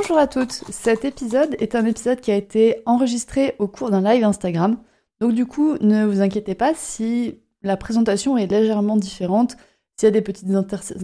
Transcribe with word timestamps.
Bonjour 0.00 0.16
à 0.16 0.26
toutes, 0.26 0.52
cet 0.70 1.04
épisode 1.04 1.56
est 1.58 1.74
un 1.74 1.84
épisode 1.84 2.22
qui 2.22 2.30
a 2.30 2.34
été 2.34 2.80
enregistré 2.86 3.54
au 3.58 3.68
cours 3.68 3.90
d'un 3.90 4.00
live 4.00 4.24
Instagram. 4.24 4.78
Donc 5.20 5.34
du 5.34 5.44
coup, 5.44 5.76
ne 5.82 6.06
vous 6.06 6.22
inquiétez 6.22 6.54
pas 6.54 6.72
si 6.74 7.38
la 7.60 7.76
présentation 7.76 8.38
est 8.38 8.46
légèrement 8.46 8.96
différente, 8.96 9.58
s'il 9.98 10.06
y 10.06 10.08
a 10.08 10.10
des 10.10 10.22
petites 10.22 10.54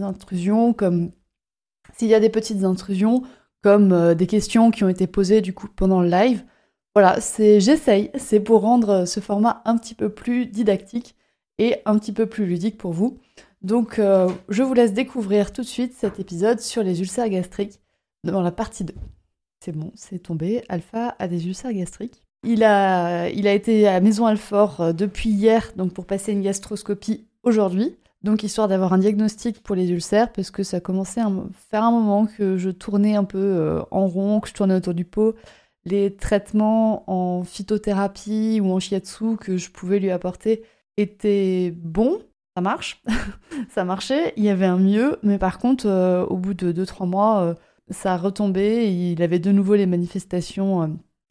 intrusions 0.01 0.73
comme 0.73 1.11
s'il 1.95 2.07
y 2.07 2.15
a 2.15 2.19
des 2.19 2.29
petites 2.29 2.63
intrusions 2.63 3.21
comme 3.61 3.93
euh, 3.93 4.15
des 4.15 4.25
questions 4.25 4.71
qui 4.71 4.83
ont 4.83 4.89
été 4.89 5.05
posées 5.05 5.41
du 5.41 5.53
coup 5.53 5.67
pendant 5.67 6.01
le 6.01 6.09
live. 6.09 6.43
Voilà, 6.95 7.21
c'est 7.21 7.59
j'essaye, 7.59 8.09
c'est 8.15 8.39
pour 8.39 8.61
rendre 8.61 9.05
ce 9.05 9.19
format 9.19 9.61
un 9.65 9.77
petit 9.77 9.93
peu 9.93 10.09
plus 10.09 10.47
didactique 10.47 11.15
et 11.59 11.75
un 11.85 11.99
petit 11.99 12.13
peu 12.13 12.25
plus 12.25 12.47
ludique 12.47 12.79
pour 12.79 12.93
vous. 12.93 13.19
Donc 13.61 13.99
euh, 13.99 14.27
je 14.49 14.63
vous 14.63 14.73
laisse 14.73 14.93
découvrir 14.93 15.53
tout 15.53 15.61
de 15.61 15.67
suite 15.67 15.93
cet 15.93 16.19
épisode 16.19 16.61
sur 16.61 16.81
les 16.81 16.99
ulcères 16.99 17.29
gastriques 17.29 17.79
dans 18.23 18.41
la 18.41 18.51
partie 18.51 18.83
2. 18.83 18.93
C'est 19.63 19.71
bon, 19.71 19.91
c'est 19.95 20.19
tombé. 20.19 20.63
Alpha 20.69 21.15
a 21.19 21.27
des 21.27 21.47
ulcères 21.47 21.73
gastriques. 21.73 22.23
Il 22.43 22.63
a, 22.63 23.29
il 23.29 23.47
a 23.47 23.53
été 23.53 23.87
à 23.87 23.99
Maison 23.99 24.25
Alfort 24.25 24.79
euh, 24.79 24.93
depuis 24.93 25.29
hier, 25.29 25.71
donc 25.75 25.93
pour 25.93 26.05
passer 26.05 26.31
une 26.31 26.41
gastroscopie 26.41 27.27
aujourd'hui. 27.43 27.97
Donc 28.23 28.43
histoire 28.43 28.67
d'avoir 28.67 28.93
un 28.93 28.97
diagnostic 28.97 29.61
pour 29.63 29.75
les 29.75 29.89
ulcères, 29.89 30.31
parce 30.31 30.51
que 30.51 30.63
ça 30.63 30.79
commençait 30.79 31.21
à 31.21 31.31
faire 31.69 31.83
un 31.83 31.91
moment 31.91 32.25
que 32.25 32.57
je 32.57 32.69
tournais 32.69 33.15
un 33.15 33.23
peu 33.23 33.37
euh, 33.37 33.81
en 33.91 34.07
rond, 34.07 34.39
que 34.39 34.49
je 34.49 34.53
tournais 34.53 34.75
autour 34.75 34.93
du 34.93 35.05
pot. 35.05 35.35
Les 35.85 36.15
traitements 36.15 37.09
en 37.09 37.43
phytothérapie 37.43 38.59
ou 38.61 38.71
en 38.71 38.79
shiatsu 38.79 39.37
que 39.37 39.57
je 39.57 39.71
pouvais 39.71 39.99
lui 39.99 40.11
apporter 40.11 40.63
étaient 40.97 41.73
bons, 41.75 42.19
ça 42.55 42.61
marche, 42.61 43.01
ça 43.69 43.85
marchait, 43.85 44.33
il 44.35 44.43
y 44.43 44.49
avait 44.49 44.65
un 44.65 44.77
mieux, 44.77 45.17
mais 45.23 45.37
par 45.37 45.59
contre, 45.59 45.87
euh, 45.87 46.25
au 46.25 46.37
bout 46.37 46.53
de 46.53 46.71
2-3 46.73 47.07
mois, 47.07 47.55
ça 47.89 48.13
a 48.13 48.17
retombé, 48.17 48.91
il 48.91 49.21
avait 49.21 49.39
de 49.39 49.51
nouveau 49.51 49.75
les 49.75 49.85
manifestations 49.85 50.83
euh, 50.83 50.87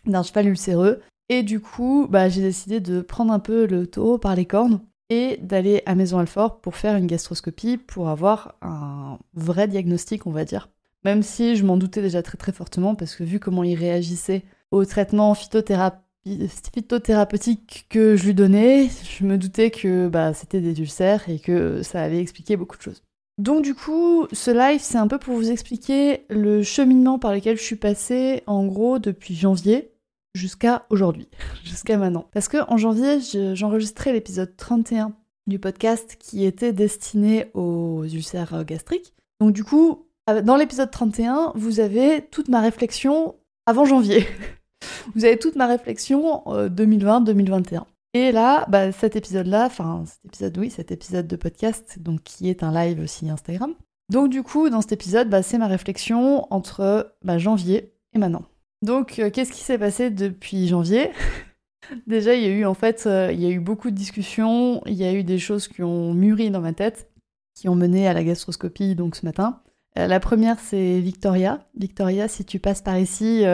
d'un 0.07 0.23
cheval 0.23 0.49
ulcéreux. 0.49 1.01
Et 1.29 1.43
du 1.43 1.61
coup, 1.61 2.07
bah, 2.09 2.29
j'ai 2.29 2.43
décidé 2.43 2.81
de 2.81 3.01
prendre 3.01 3.33
un 3.33 3.41
peu 3.41 3.67
le 3.67 3.87
taureau 3.87 4.19
par 4.19 4.37
les 4.37 4.47
cornes 4.47 4.81
et 5.11 5.39
d'aller 5.43 5.83
à 5.87 5.95
Maison 5.95 6.19
Alfort 6.19 6.61
pour 6.61 6.77
faire 6.77 6.97
une 6.97 7.07
gastroscopie 7.07 7.79
pour 7.79 8.09
avoir 8.09 8.55
un 8.63 9.19
vrai 9.35 9.69
diagnostic, 9.69 10.27
on 10.27 10.31
va 10.31 10.45
dire. 10.45 10.69
Même 11.05 11.23
si 11.23 11.57
je 11.57 11.65
m'en 11.65 11.77
doutais 11.77 12.03
déjà 12.03 12.23
très 12.23 12.39
très 12.39 12.53
fortement 12.53 12.95
parce 12.95 13.15
que 13.15 13.25
vu 13.25 13.39
comment 13.39 13.63
il 13.63 13.77
réagissait 13.77 14.43
au 14.73 14.85
traitement 14.85 15.35
phytothérapeutique 15.35 17.87
que 17.89 18.17
je 18.17 18.25
lui 18.25 18.35
donnais, 18.35 18.89
je 19.05 19.25
me 19.25 19.39
doutais 19.39 19.71
que 19.71 20.09
bah, 20.09 20.35
c'était 20.35 20.61
des 20.61 20.81
ulcères 20.81 21.29
et 21.29 21.39
que 21.39 21.83
ça 21.83 22.03
avait 22.03 22.21
expliqué 22.21 22.57
beaucoup 22.57 22.77
de 22.77 22.83
choses. 22.83 23.03
Donc 23.39 23.63
du 23.63 23.75
coup, 23.75 24.27
ce 24.33 24.51
live, 24.51 24.81
c'est 24.81 24.97
un 24.97 25.09
peu 25.09 25.19
pour 25.19 25.35
vous 25.35 25.51
expliquer 25.51 26.25
le 26.31 26.63
cheminement 26.63 27.19
par 27.19 27.35
lequel 27.35 27.59
je 27.59 27.63
suis 27.63 27.77
passée, 27.77 28.43
en 28.47 28.65
gros, 28.67 28.99
depuis 28.99 29.35
janvier 29.35 29.93
jusqu'à 30.35 30.87
aujourd'hui, 30.89 31.29
jusqu'à 31.65 31.99
maintenant. 31.99 32.29
Parce 32.33 32.49
que 32.49 32.59
en 32.71 32.77
janvier, 32.79 33.19
j'enregistrais 33.55 34.13
l'épisode 34.13 34.57
31 34.57 35.13
du 35.47 35.59
podcast 35.59 36.17
qui 36.19 36.45
était 36.45 36.73
destiné 36.73 37.51
aux 37.55 38.05
ulcères 38.05 38.65
gastriques. 38.65 39.15
Donc 39.41 39.53
du 39.53 39.65
coup, 39.65 40.07
dans 40.43 40.57
l'épisode 40.57 40.91
31, 40.91 41.53
vous 41.55 41.79
avez 41.79 42.23
toute 42.23 42.49
ma 42.49 42.61
réflexion 42.61 43.37
avant 43.67 43.85
janvier. 43.85 44.27
vous 45.15 45.27
avez 45.27 45.39
toute 45.39 45.57
ma 45.57 45.67
réflexion 45.67 46.43
2020-2021. 46.47 47.85
Et 48.15 48.33
là, 48.33 48.67
bah, 48.69 48.93
cet 48.93 49.17
épisode-là, 49.17 49.67
enfin 49.67 50.05
cet 50.07 50.25
épisode, 50.25 50.59
oui, 50.59 50.71
cet 50.71 50.91
épisode 50.91 51.27
de 51.27 51.37
podcast, 51.37 51.99
donc 52.01 52.23
qui 52.23 52.49
est 52.49 52.63
un 52.63 52.73
live 52.73 53.01
aussi 53.01 53.29
Instagram. 53.29 53.75
Donc 54.09 54.31
du 54.31 54.43
coup, 54.43 54.71
dans 54.71 54.81
cet 54.81 54.93
épisode, 54.93 55.29
bah, 55.29 55.43
c'est 55.43 55.59
ma 55.59 55.67
réflexion 55.67 56.47
entre 56.53 57.15
bah, 57.23 57.39
janvier 57.39 57.93
et 58.15 58.19
maintenant. 58.19 58.45
Donc, 58.83 59.19
euh, 59.19 59.31
qu'est-ce 59.31 59.53
qui 59.53 59.63
s'est 59.63 59.79
passé 59.79 60.11
depuis 60.11 60.69
janvier? 60.69 61.11
Déjà, 62.07 62.35
il 62.35 62.43
y 62.43 62.47
a 62.47 62.51
eu 62.51 62.65
en 62.65 62.75
fait, 62.75 63.05
euh, 63.07 63.31
il 63.33 63.41
y 63.41 63.47
a 63.47 63.51
eu 63.51 63.61
beaucoup 63.61 63.91
de 63.91 63.97
discussions, 63.97 64.83
il 64.87 64.95
y 64.95 65.05
a 65.05 65.13
eu 65.13 65.25
des 65.25 65.39
choses 65.39 65.69
qui 65.69 65.83
ont 65.83 66.15
mûri 66.15 66.51
dans 66.51 66.61
ma 66.61 66.73
tête, 66.73 67.11
qui 67.55 67.69
ont 67.69 67.75
mené 67.75 68.07
à 68.07 68.13
la 68.13 68.25
gastroscopie 68.25 68.95
donc 68.95 69.17
ce 69.17 69.25
matin. 69.25 69.61
Euh, 69.99 70.07
la 70.07 70.21
première, 70.21 70.59
c'est 70.61 71.01
Victoria. 71.01 71.67
Victoria, 71.77 72.29
si 72.29 72.45
tu 72.45 72.61
passes 72.61 72.83
par 72.83 72.99
ici, 72.99 73.45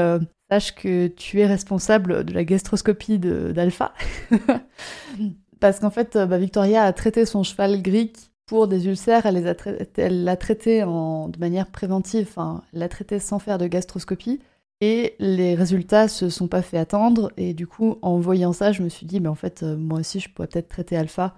sache 0.52 0.74
que 0.74 1.06
tu 1.06 1.40
es 1.40 1.46
responsable 1.46 2.24
de 2.24 2.34
la 2.34 2.44
gastroscopie 2.44 3.18
d'Alpha. 3.18 3.94
Parce 5.60 5.80
qu'en 5.80 5.90
fait, 5.90 6.18
bah, 6.18 6.36
Victoria 6.36 6.82
a 6.84 6.92
traité 6.92 7.24
son 7.24 7.42
cheval 7.42 7.80
gris 7.80 8.12
pour 8.44 8.68
des 8.68 8.86
ulcères, 8.86 9.24
elle 9.24 9.42
l'a 9.42 9.54
traité, 9.54 10.36
traité 10.38 10.80
de 10.80 11.38
manière 11.38 11.68
préventive, 11.68 12.26
enfin, 12.28 12.62
elle 12.72 12.80
l'a 12.80 12.88
traité 12.90 13.18
sans 13.18 13.38
faire 13.38 13.56
de 13.56 13.66
gastroscopie. 13.66 14.40
Et 14.82 15.14
les 15.20 15.54
résultats 15.54 16.06
se 16.08 16.28
sont 16.28 16.48
pas 16.48 16.60
fait 16.60 16.76
attendre. 16.76 17.32
Et 17.38 17.54
du 17.54 17.66
coup, 17.66 17.96
en 18.02 18.18
voyant 18.18 18.52
ça, 18.52 18.72
je 18.72 18.82
me 18.82 18.90
suis 18.90 19.06
dit, 19.06 19.20
mais 19.20 19.28
en 19.28 19.34
fait, 19.34 19.62
euh, 19.62 19.76
moi 19.76 20.00
aussi, 20.00 20.20
je 20.20 20.28
pourrais 20.28 20.48
peut-être 20.48 20.68
traiter 20.68 20.96
alpha 20.96 21.34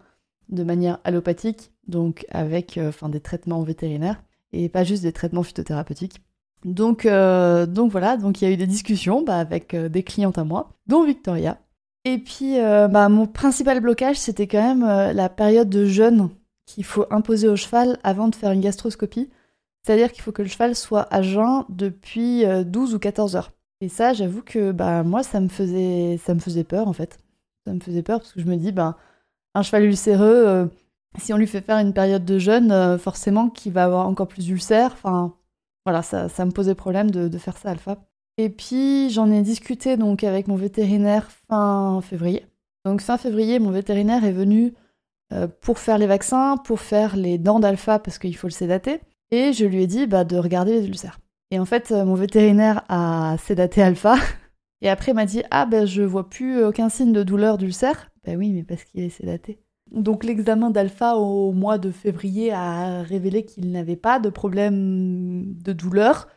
de 0.49 0.65
manière 0.65 0.99
allopathique, 1.05 1.71
donc 1.87 2.27
avec 2.31 2.79
euh, 2.79 2.91
des 3.11 3.21
traitements 3.21 3.63
vétérinaires, 3.63 4.25
et 4.53 4.69
pas 4.69 4.83
juste 4.83 5.03
des 5.03 5.13
traitements 5.13 5.43
phytothérapeutiques. 5.45 6.21
Donc, 6.65 7.05
euh, 7.05 7.67
donc 7.67 7.93
voilà, 7.93 8.17
donc 8.17 8.41
il 8.41 8.47
y 8.47 8.49
a 8.49 8.51
eu 8.51 8.57
des 8.57 8.67
discussions 8.67 9.23
bah, 9.23 9.39
avec 9.39 9.75
euh, 9.75 9.89
des 9.89 10.03
clientes 10.03 10.39
à 10.39 10.45
moi, 10.45 10.71
dont 10.87 11.05
Victoria. 11.05 11.59
Et 12.07 12.19
puis, 12.19 12.59
euh, 12.59 12.89
bah, 12.89 13.09
mon 13.09 13.27
principal 13.27 13.81
blocage, 13.81 14.17
c'était 14.17 14.47
quand 14.47 14.63
même 14.63 15.15
la 15.15 15.29
période 15.29 15.69
de 15.69 15.87
jeûne 15.87 16.31
qu'il 16.67 16.85
faut 16.85 17.07
imposer 17.11 17.49
au 17.49 17.57
cheval 17.57 17.99
avant 18.03 18.29
de 18.29 18.35
faire 18.35 18.53
une 18.53 18.61
gastroscopie. 18.61 19.31
C'est-à-dire 19.83 20.13
qu'il 20.13 20.23
faut 20.23 20.33
que 20.33 20.43
le 20.43 20.49
cheval 20.49 20.75
soit 20.75 21.07
à 21.15 21.21
jeun 21.23 21.65
depuis 21.69 22.45
12 22.65 22.95
ou 22.95 22.99
14 22.99 23.37
heures. 23.37 23.53
Et 23.81 23.89
ça, 23.89 24.15
j'avoue 24.15 24.43
que 24.43 24.73
bah, 24.73 25.03
moi, 25.03 25.23
ça 25.23 25.41
me, 25.41 25.49
faisait, 25.49 26.19
ça 26.23 26.35
me 26.35 26.41
faisait 26.41 26.65
peur, 26.65 26.89
en 26.89 26.95
fait. 26.95 27.19
Ça 27.67 27.73
me 27.73 27.81
faisait 27.81 28.03
peur 28.03 28.21
parce 28.21 28.33
que 28.33 28.41
je 28.41 28.47
me 28.47 28.57
dis, 28.57 28.73
bah, 28.73 28.97
un 29.55 29.63
cheval 29.63 29.85
ulcéreux, 29.85 30.71
si 31.19 31.33
on 31.33 31.37
lui 31.37 31.47
fait 31.47 31.61
faire 31.61 31.79
une 31.79 31.93
période 31.93 32.25
de 32.25 32.39
jeûne, 32.39 32.99
forcément 32.99 33.51
qu'il 33.51 33.73
va 33.73 33.85
avoir 33.85 34.07
encore 34.07 34.29
plus 34.29 34.47
d'ulcères. 34.47 34.93
Enfin, 34.93 35.35
voilà, 35.85 36.03
ça, 36.03 36.45
me 36.45 36.51
posait 36.51 36.75
problème 36.75 37.11
de, 37.11 37.39
faire 37.39 37.57
ça 37.57 37.71
alpha. 37.71 37.99
Et 38.37 38.49
puis 38.49 39.11
j'en 39.11 39.31
ai 39.31 39.43
discuté 39.43 39.97
donc 39.97 40.25
avec 40.25 40.49
mon 40.49 40.57
vétérinaire 40.57 41.31
fin 41.49 42.01
février. 42.03 42.47
Donc 42.85 43.01
fin 43.01 43.17
février, 43.17 43.59
mon 43.59 43.71
vétérinaire 43.71 44.25
est 44.25 44.33
venu 44.33 44.75
euh, 45.33 45.47
pour 45.61 45.79
faire 45.79 45.99
les 45.99 46.07
vaccins, 46.07 46.57
pour 46.57 46.81
faire 46.81 47.17
les 47.17 47.39
dents 47.39 47.61
d'alpha 47.61 47.99
parce 47.99 48.19
qu'il 48.19 48.37
faut 48.37 48.49
le 48.49 48.53
sédater. 48.53 49.01
Et 49.31 49.53
je 49.53 49.65
lui 49.65 49.83
ai 49.83 49.87
dit 49.87 50.07
bah, 50.07 50.25
de 50.25 50.37
regarder 50.37 50.81
les 50.81 50.89
ulcères. 50.89 51.21
Et 51.51 51.59
en 51.59 51.65
fait, 51.65 51.93
euh, 51.93 52.05
mon 52.05 52.15
vétérinaire 52.15 52.83
a 52.89 53.37
sédaté 53.39 53.83
alpha. 53.83 54.17
Et 54.81 54.89
après 54.89 55.13
m'a 55.15 55.27
dit 55.27 55.43
ah 55.51 55.65
ben 55.67 55.87
je 55.87 56.03
vois 56.03 56.29
plus 56.29 56.63
aucun 56.65 56.89
signe 56.89 57.13
de 57.13 57.23
douleur 57.23 57.57
d'ulcère. 57.57 58.11
Ben 58.25 58.37
oui, 58.37 58.53
mais 58.53 58.65
parce 58.65 58.85
qu'il 58.85 59.03
est 59.03 59.11
sédaté. 59.11 59.64
Donc 59.91 60.25
l'examen 60.25 60.71
d'alpha 60.71 61.17
au 61.17 61.53
mois 61.53 61.79
de 61.79 61.91
février 61.91 62.53
a 62.53 63.03
révélé 63.03 63.45
qu'il 63.45 63.71
n'avait 63.71 63.97
pas 63.97 64.19
de 64.19 64.29
problème 64.29 65.55
de 65.55 65.73
douleur. 65.73 66.29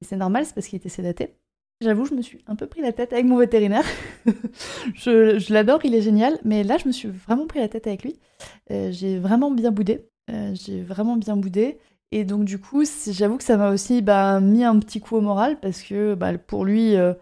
C'est 0.00 0.16
normal, 0.16 0.46
c'est 0.46 0.54
parce 0.54 0.66
qu'il 0.66 0.76
était 0.76 0.88
sédaté. 0.88 1.34
J'avoue, 1.82 2.04
je 2.04 2.14
me 2.14 2.22
suis 2.22 2.38
un 2.46 2.54
peu 2.54 2.66
pris 2.66 2.80
la 2.80 2.92
tête 2.92 3.12
avec 3.12 3.26
mon 3.26 3.36
vétérinaire. 3.36 3.84
je, 4.94 5.52
l'adore, 5.52 5.80
il 5.84 5.94
est 5.96 6.02
génial, 6.02 6.38
mais 6.44 6.62
là, 6.62 6.78
je 6.78 6.86
me 6.86 6.92
suis 6.92 7.08
vraiment 7.08 7.46
pris 7.46 7.58
la 7.58 7.68
tête 7.68 7.88
avec 7.88 8.04
lui. 8.04 8.20
Euh, 8.70 8.92
j'ai 8.92 9.18
vraiment 9.18 9.50
bien 9.50 9.72
boudé. 9.72 10.06
Euh, 10.30 10.52
j'ai 10.54 10.80
vraiment 10.80 11.16
bien 11.16 11.36
boudé. 11.36 11.78
Et 12.12 12.24
donc, 12.24 12.44
du 12.44 12.60
coup, 12.60 12.84
j'avoue 13.10 13.36
que 13.36 13.42
ça 13.42 13.56
m'a 13.56 13.70
aussi 13.70 14.00
bah, 14.00 14.38
mis 14.38 14.62
un 14.62 14.78
petit 14.78 15.00
coup 15.00 15.16
au 15.16 15.20
moral 15.20 15.58
parce 15.58 15.82
que 15.82 16.14
bah, 16.14 16.38
pour 16.38 16.64
lui, 16.64 16.94
euh, 16.94 17.14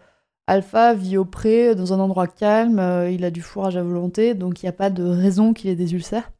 Alpha 0.47 0.93
vit 0.93 1.17
au 1.17 1.25
pré, 1.25 1.75
dans 1.75 1.93
un 1.93 1.99
endroit 1.99 2.27
calme, 2.27 2.79
euh, 2.79 3.09
il 3.09 3.23
a 3.23 3.31
du 3.31 3.41
fourrage 3.41 3.77
à 3.77 3.83
volonté, 3.83 4.33
donc 4.33 4.61
il 4.61 4.65
n'y 4.65 4.69
a 4.69 4.73
pas 4.73 4.89
de 4.89 5.03
raison 5.03 5.53
qu'il 5.53 5.69
ait 5.69 5.75
des 5.75 5.93
ulcères. 5.93 6.31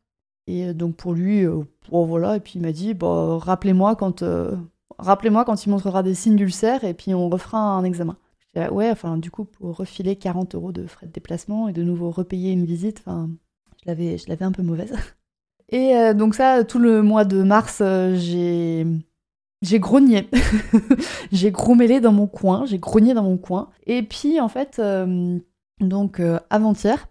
Et 0.47 0.65
euh, 0.67 0.73
donc 0.73 0.95
pour 0.95 1.13
lui, 1.13 1.45
euh, 1.45 1.61
voilà, 1.89 2.35
et 2.35 2.39
puis 2.39 2.53
il 2.55 2.61
m'a 2.61 2.71
dit, 2.71 2.93
bah, 2.93 3.37
rappelez-moi 3.37 3.95
quand, 3.95 4.23
rappelez-moi 4.97 5.45
quand 5.45 5.65
il 5.65 5.69
montrera 5.69 6.03
des 6.03 6.15
signes 6.15 6.35
d'ulcère, 6.35 6.83
et 6.83 6.93
puis 6.93 7.13
on 7.13 7.29
refera 7.29 7.59
un 7.59 7.83
examen. 7.83 8.17
ouais, 8.55 8.91
enfin 8.91 9.17
du 9.17 9.31
coup, 9.31 9.45
pour 9.45 9.77
refiler 9.77 10.15
40 10.15 10.55
euros 10.55 10.71
de 10.71 10.87
frais 10.87 11.07
de 11.07 11.11
déplacement 11.11 11.67
et 11.67 11.73
de 11.73 11.83
nouveau 11.83 12.11
repayer 12.11 12.51
une 12.51 12.65
visite, 12.65 13.01
enfin, 13.05 13.29
je 13.81 13.87
l'avais, 13.87 14.17
je 14.17 14.27
l'avais 14.29 14.45
un 14.45 14.51
peu 14.51 14.63
mauvaise. 14.63 14.93
Et 15.73 16.13
donc 16.13 16.35
ça, 16.35 16.65
tout 16.65 16.79
le 16.79 17.01
mois 17.01 17.23
de 17.23 17.43
mars, 17.43 17.81
j'ai 18.15 18.85
j'ai 19.61 19.79
grogné. 19.79 20.27
j'ai 21.31 21.51
grommelé 21.51 21.99
dans 21.99 22.11
mon 22.11 22.27
coin, 22.27 22.65
j'ai 22.65 22.79
grogné 22.79 23.13
dans 23.13 23.23
mon 23.23 23.37
coin. 23.37 23.69
Et 23.85 24.03
puis, 24.03 24.39
en 24.39 24.49
fait, 24.49 24.79
euh, 24.79 25.39
donc 25.79 26.19
euh, 26.19 26.39
avant-hier, 26.49 27.07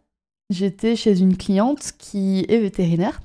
j'étais 0.50 0.96
chez 0.96 1.20
une 1.20 1.36
cliente 1.36 1.92
qui 1.98 2.44
est 2.48 2.58
vétérinaire 2.58 3.20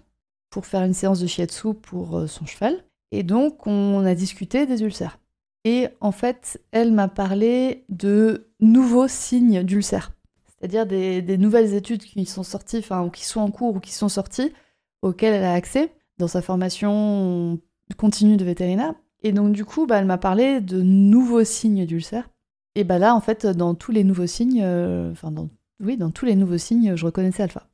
pour 0.49 0.65
faire 0.65 0.83
une 0.83 0.93
séance 0.93 1.19
de 1.19 1.27
shiatsu 1.27 1.73
pour 1.73 2.17
euh, 2.17 2.27
son 2.27 2.45
cheval. 2.45 2.83
Et 3.11 3.23
donc, 3.23 3.65
on 3.67 4.05
a 4.05 4.15
discuté 4.15 4.65
des 4.65 4.83
ulcères. 4.83 5.19
Et 5.63 5.87
en 5.99 6.11
fait, 6.11 6.61
elle 6.71 6.91
m'a 6.91 7.07
parlé 7.07 7.85
de 7.89 8.51
nouveaux 8.59 9.07
signes 9.07 9.63
d'ulcères. 9.63 10.11
C'est-à-dire 10.47 10.85
des, 10.85 11.21
des, 11.21 11.37
nouvelles 11.37 11.73
études 11.73 12.03
qui 12.03 12.25
sont 12.25 12.43
sorties, 12.43 12.77
enfin, 12.77 13.03
ou 13.03 13.09
qui 13.09 13.25
sont 13.25 13.41
en 13.41 13.49
cours 13.49 13.75
ou 13.75 13.79
qui 13.79 13.91
sont 13.91 14.09
sorties, 14.09 14.53
auxquelles 15.01 15.33
elle 15.33 15.43
a 15.43 15.53
accès 15.53 15.91
dans 16.17 16.27
sa 16.27 16.41
formation 16.41 17.59
continue 17.97 18.37
de 18.37 18.45
vétérinaire. 18.45 18.93
Et 19.25 19.31
donc, 19.31 19.53
du 19.53 19.65
coup, 19.65 19.87
bah, 19.87 19.97
elle 19.97 20.05
m'a 20.05 20.19
parlé 20.19 20.61
de 20.61 20.83
nouveaux 20.83 21.43
signes 21.43 21.87
d'ulcère. 21.87 22.29
Et 22.75 22.83
bah 22.83 22.99
là, 22.99 23.15
en 23.15 23.21
fait, 23.21 23.47
dans 23.47 23.73
tous 23.73 23.91
les 23.91 24.03
nouveaux 24.03 24.27
signes, 24.27 24.61
euh, 24.63 25.11
enfin, 25.11 25.33
oui, 25.83 25.97
dans 25.97 26.11
tous 26.11 26.25
les 26.25 26.35
nouveaux 26.35 26.59
signes, 26.59 26.95
je 26.95 27.07
reconnaissais 27.07 27.41
Alpha. 27.41 27.67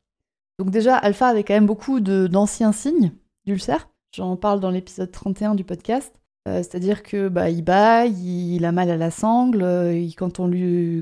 Donc, 0.59 0.69
déjà, 0.71 0.95
Alpha 0.95 1.27
avait 1.27 1.43
quand 1.43 1.53
même 1.53 1.65
beaucoup 1.65 1.99
d'anciens 1.99 2.71
signes 2.71 3.11
d'ulcère. 3.45 3.89
J'en 4.15 4.37
parle 4.37 4.61
dans 4.61 4.69
l'épisode 4.69 5.11
31 5.11 5.55
du 5.55 5.65
podcast. 5.65 6.13
Euh, 6.47 6.59
c'est-à-dire 6.59 7.03
que 7.03 7.27
bah, 7.27 7.49
il 7.49 7.65
baille, 7.65 8.55
il, 8.55 8.63
a 8.63 8.71
mal 8.71 8.89
à 8.89 8.95
la 8.95 9.11
sangle, 9.11 9.61
euh, 9.61 10.07
quand, 10.15 10.39
on 10.39 10.49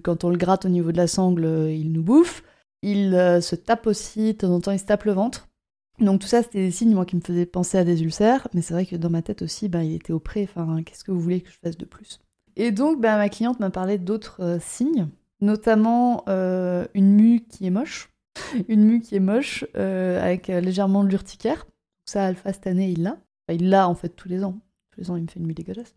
quand 0.02 0.24
on 0.24 0.30
le 0.31 0.38
gratte 0.38 0.66
au 0.66 0.69
niveau 0.69 0.92
de 0.92 0.98
la 0.98 1.07
sangle, 1.07 1.45
il 1.69 1.92
nous 1.92 2.04
bouffe. 2.04 2.42
Il 2.81 3.12
se 3.44 3.56
tape 3.56 3.86
aussi, 3.86 4.34
de 4.34 4.38
temps 4.40 4.52
en 4.52 4.62
temps, 4.62 4.72
il 4.72 4.80
se 4.80 4.86
tape 4.86 5.04
le 5.04 5.12
ventre. 5.12 5.49
Donc 6.00 6.22
tout 6.22 6.28
ça, 6.28 6.42
c'était 6.42 6.60
des 6.60 6.72
signes 6.72 6.94
moi 6.94 7.06
qui 7.06 7.16
me 7.16 7.22
faisaient 7.22 7.46
penser 7.46 7.78
à 7.78 7.84
des 7.84 8.01
ulcères, 8.04 8.48
mais 8.54 8.62
c'est 8.62 8.74
vrai 8.74 8.86
que 8.86 8.96
dans 8.96 9.10
ma 9.10 9.22
tête 9.22 9.42
aussi, 9.42 9.68
bah, 9.68 9.84
il 9.84 9.94
était 9.96 10.13
au 10.13 10.19
pré. 10.19 10.48
Enfin, 10.50 10.81
qu'est-ce 10.84 11.04
que 11.04 11.12
vous 11.12 11.19
voulez 11.19 11.42
que 11.42 11.50
je 11.50 11.57
fasse 11.62 11.78
de 11.78 11.86
plus? 11.86 12.22
Et 12.56 12.72
donc, 12.72 13.01
bah, 13.01 13.18
ma 13.18 13.30
cliente 13.30 13.60
m'a 13.60 13.69
parlé 13.69 13.98
d'autres 13.98 14.42
euh, 14.42 14.60
signes, 14.62 15.07
notamment 15.42 16.24
euh, 16.30 16.86
une 16.94 17.13
mue 17.13 17.42
qui 17.50 17.66
est 17.66 17.69
moche, 17.69 18.10
une 18.68 18.84
mue 18.84 19.01
qui 19.01 19.16
est 19.16 19.22
moche 19.22 19.66
euh, 19.75 20.22
avec 20.24 20.48
légèrement 20.48 21.04
de 21.04 21.10
l'urticaire. 21.10 21.68
Ça, 22.06 22.25
Alpha 22.25 22.54
cette 22.54 22.68
année, 22.68 22.90
il 22.90 23.04
l'a. 23.04 23.18
il 23.50 23.69
l'a 23.69 23.88
en 23.88 23.95
fait 23.95 24.10
tous 24.10 24.30
les 24.30 24.44
ans. 24.44 24.57
Tous 24.92 25.02
les 25.02 25.12
ans, 25.12 25.16
il 25.16 25.24
me 25.24 25.28
fait 25.28 25.40
une 25.40 25.48
mue 25.48 25.54
dégueulasse. 25.54 25.95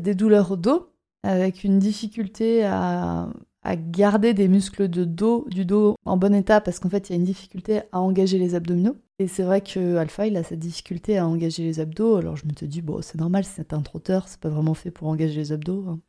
des 0.00 0.14
douleurs 0.14 0.50
au 0.50 0.56
dos, 0.56 0.90
avec 1.22 1.64
une 1.64 1.78
difficulté 1.78 2.64
à, 2.64 3.28
à 3.64 3.76
garder 3.76 4.34
des 4.34 4.46
muscles 4.46 4.88
de 4.88 5.04
dos, 5.04 5.46
du 5.48 5.64
dos 5.64 5.96
en 6.04 6.16
bon 6.16 6.34
état 6.34 6.60
parce 6.60 6.78
qu'en 6.78 6.90
fait 6.90 7.08
il 7.08 7.12
y 7.12 7.16
a 7.16 7.18
une 7.18 7.24
difficulté 7.24 7.80
à 7.92 8.00
engager 8.00 8.38
les 8.38 8.54
abdominaux. 8.54 8.96
Et 9.18 9.28
c'est 9.28 9.44
vrai 9.44 9.60
que 9.60 9.96
Alpha, 9.96 10.26
il 10.26 10.36
a 10.36 10.42
cette 10.42 10.58
difficulté 10.58 11.18
à 11.18 11.26
engager 11.26 11.62
les 11.62 11.80
abdos. 11.80 12.16
Alors 12.16 12.36
je 12.36 12.46
me 12.46 12.52
te 12.52 12.64
dis, 12.64 12.82
bon, 12.82 13.00
c'est 13.00 13.18
normal, 13.18 13.44
c'est 13.44 13.72
un 13.72 13.82
trotteur, 13.82 14.28
c'est 14.28 14.40
pas 14.40 14.48
vraiment 14.48 14.74
fait 14.74 14.90
pour 14.90 15.08
engager 15.08 15.36
les 15.36 15.52
abdos. 15.52 15.84
Hein. 15.88 16.00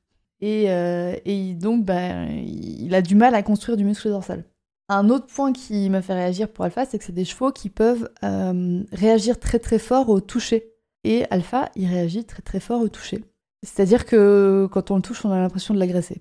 Et, 0.41 0.65
euh, 0.69 1.15
donc, 1.53 1.85
bah, 1.85 2.25
il 2.25 2.93
a 2.93 3.01
du 3.01 3.15
mal 3.15 3.35
à 3.35 3.43
construire 3.43 3.77
du 3.77 3.85
muscle 3.85 4.09
dorsal. 4.09 4.43
Un 4.89 5.09
autre 5.09 5.25
point 5.27 5.53
qui 5.53 5.89
m'a 5.89 6.01
fait 6.01 6.13
réagir 6.13 6.49
pour 6.49 6.65
Alpha, 6.65 6.85
c'est 6.85 6.99
que 6.99 7.03
c'est 7.03 7.13
des 7.13 7.25
chevaux 7.25 7.51
qui 7.51 7.69
peuvent 7.69 8.09
euh, 8.23 8.83
réagir 8.91 9.39
très 9.39 9.59
très 9.59 9.79
fort 9.79 10.09
au 10.09 10.19
toucher. 10.19 10.73
Et 11.03 11.25
Alpha, 11.31 11.69
il 11.75 11.87
réagit 11.87 12.25
très 12.25 12.41
très 12.41 12.59
fort 12.59 12.81
au 12.81 12.89
toucher. 12.89 13.23
C'est-à-dire 13.63 14.05
que 14.05 14.67
quand 14.71 14.91
on 14.91 14.97
le 14.97 15.01
touche, 15.01 15.25
on 15.25 15.31
a 15.31 15.39
l'impression 15.39 15.73
de 15.73 15.79
l'agresser. 15.79 16.19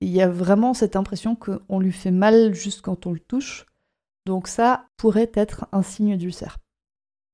Il 0.00 0.10
y 0.10 0.22
a 0.22 0.28
vraiment 0.28 0.74
cette 0.74 0.96
impression 0.96 1.34
qu'on 1.34 1.80
lui 1.80 1.92
fait 1.92 2.10
mal 2.10 2.54
juste 2.54 2.82
quand 2.82 3.06
on 3.06 3.12
le 3.12 3.20
touche. 3.20 3.66
Donc 4.26 4.48
ça 4.48 4.86
pourrait 4.96 5.32
être 5.34 5.66
un 5.72 5.82
signe 5.82 6.16
d'ulcère. 6.16 6.58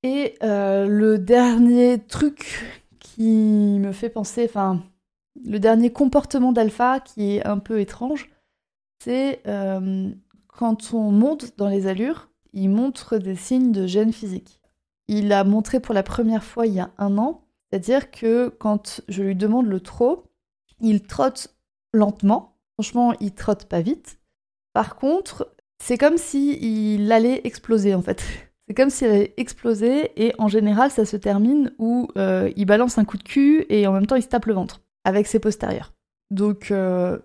Et 0.03 0.35
euh, 0.43 0.87
le 0.87 1.19
dernier 1.19 1.99
truc 1.99 2.81
qui 2.99 3.77
me 3.79 3.91
fait 3.91 4.09
penser, 4.09 4.45
enfin, 4.45 4.83
le 5.45 5.59
dernier 5.59 5.91
comportement 5.91 6.51
d'alpha 6.51 6.99
qui 6.99 7.35
est 7.35 7.45
un 7.45 7.59
peu 7.59 7.79
étrange, 7.79 8.29
c'est 8.99 9.41
euh, 9.47 10.09
quand 10.47 10.93
on 10.93 11.11
monte 11.11 11.57
dans 11.57 11.67
les 11.67 11.87
allures, 11.87 12.29
il 12.53 12.69
montre 12.69 13.17
des 13.17 13.35
signes 13.35 13.71
de 13.71 13.87
gêne 13.87 14.13
physique. 14.13 14.61
Il 15.07 15.31
a 15.33 15.43
montré 15.43 15.79
pour 15.79 15.93
la 15.93 16.03
première 16.03 16.43
fois 16.43 16.67
il 16.67 16.73
y 16.73 16.79
a 16.79 16.91
un 16.97 17.17
an, 17.17 17.45
c'est-à-dire 17.69 18.11
que 18.11 18.49
quand 18.49 19.01
je 19.07 19.23
lui 19.23 19.35
demande 19.35 19.67
le 19.67 19.79
trot, 19.79 20.23
il 20.79 21.03
trotte 21.03 21.55
lentement. 21.93 22.57
Franchement, 22.73 23.13
il 23.19 23.33
trotte 23.33 23.65
pas 23.65 23.81
vite. 23.81 24.19
Par 24.73 24.95
contre, 24.95 25.53
c'est 25.81 25.97
comme 25.97 26.17
s'il 26.17 27.11
allait 27.11 27.41
exploser 27.43 27.95
en 27.95 28.01
fait. 28.01 28.23
C'est 28.67 28.75
comme 28.75 28.89
s'il 28.89 29.07
allait 29.07 29.33
exploser 29.35 30.11
et 30.15 30.33
en 30.37 30.47
général 30.47 30.91
ça 30.91 31.03
se 31.03 31.17
termine 31.17 31.73
où 31.77 32.07
euh, 32.17 32.49
il 32.55 32.65
balance 32.65 32.97
un 32.97 33.03
coup 33.03 33.17
de 33.17 33.23
cul 33.23 33.65
et 33.67 33.85
en 33.85 33.91
même 33.91 34.05
temps 34.05 34.15
il 34.15 34.21
se 34.21 34.29
tape 34.29 34.45
le 34.45 34.53
ventre 34.53 34.81
avec 35.03 35.27
ses 35.27 35.39
postérieurs. 35.39 35.91
Donc 36.29 36.71
euh, 36.71 37.17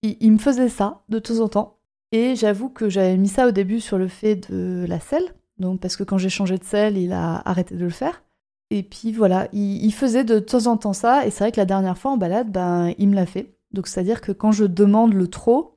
il, 0.00 0.32
me 0.32 0.38
faisait 0.38 0.70
ça 0.70 1.02
de 1.10 1.18
temps 1.18 1.40
en 1.40 1.48
temps 1.48 1.76
et 2.10 2.36
j'avoue 2.36 2.70
que 2.70 2.88
j'avais 2.88 3.18
mis 3.18 3.28
ça 3.28 3.46
au 3.46 3.50
début 3.50 3.80
sur 3.80 3.98
le 3.98 4.08
fait 4.08 4.50
de 4.50 4.86
la 4.88 4.98
selle, 4.98 5.34
donc 5.58 5.80
parce 5.80 5.96
que 5.96 6.04
quand 6.04 6.16
j'ai 6.16 6.30
changé 6.30 6.56
de 6.56 6.64
selle 6.64 6.96
il 6.96 7.12
a 7.12 7.42
arrêté 7.46 7.74
de 7.74 7.84
le 7.84 7.90
faire. 7.90 8.22
Et 8.70 8.82
puis 8.82 9.12
voilà, 9.12 9.48
il, 9.52 9.84
il 9.84 9.92
faisait 9.92 10.24
de 10.24 10.38
temps 10.38 10.68
en 10.68 10.78
temps 10.78 10.94
ça 10.94 11.26
et 11.26 11.30
c'est 11.30 11.44
vrai 11.44 11.52
que 11.52 11.60
la 11.60 11.66
dernière 11.66 11.98
fois 11.98 12.12
en 12.12 12.16
balade, 12.16 12.50
ben 12.50 12.94
il 12.96 13.10
me 13.10 13.14
l'a 13.14 13.26
fait. 13.26 13.58
Donc 13.72 13.88
c'est 13.88 14.00
à 14.00 14.04
dire 14.04 14.22
que 14.22 14.32
quand 14.32 14.52
je 14.52 14.64
demande 14.64 15.12
le 15.12 15.28
trop, 15.28 15.76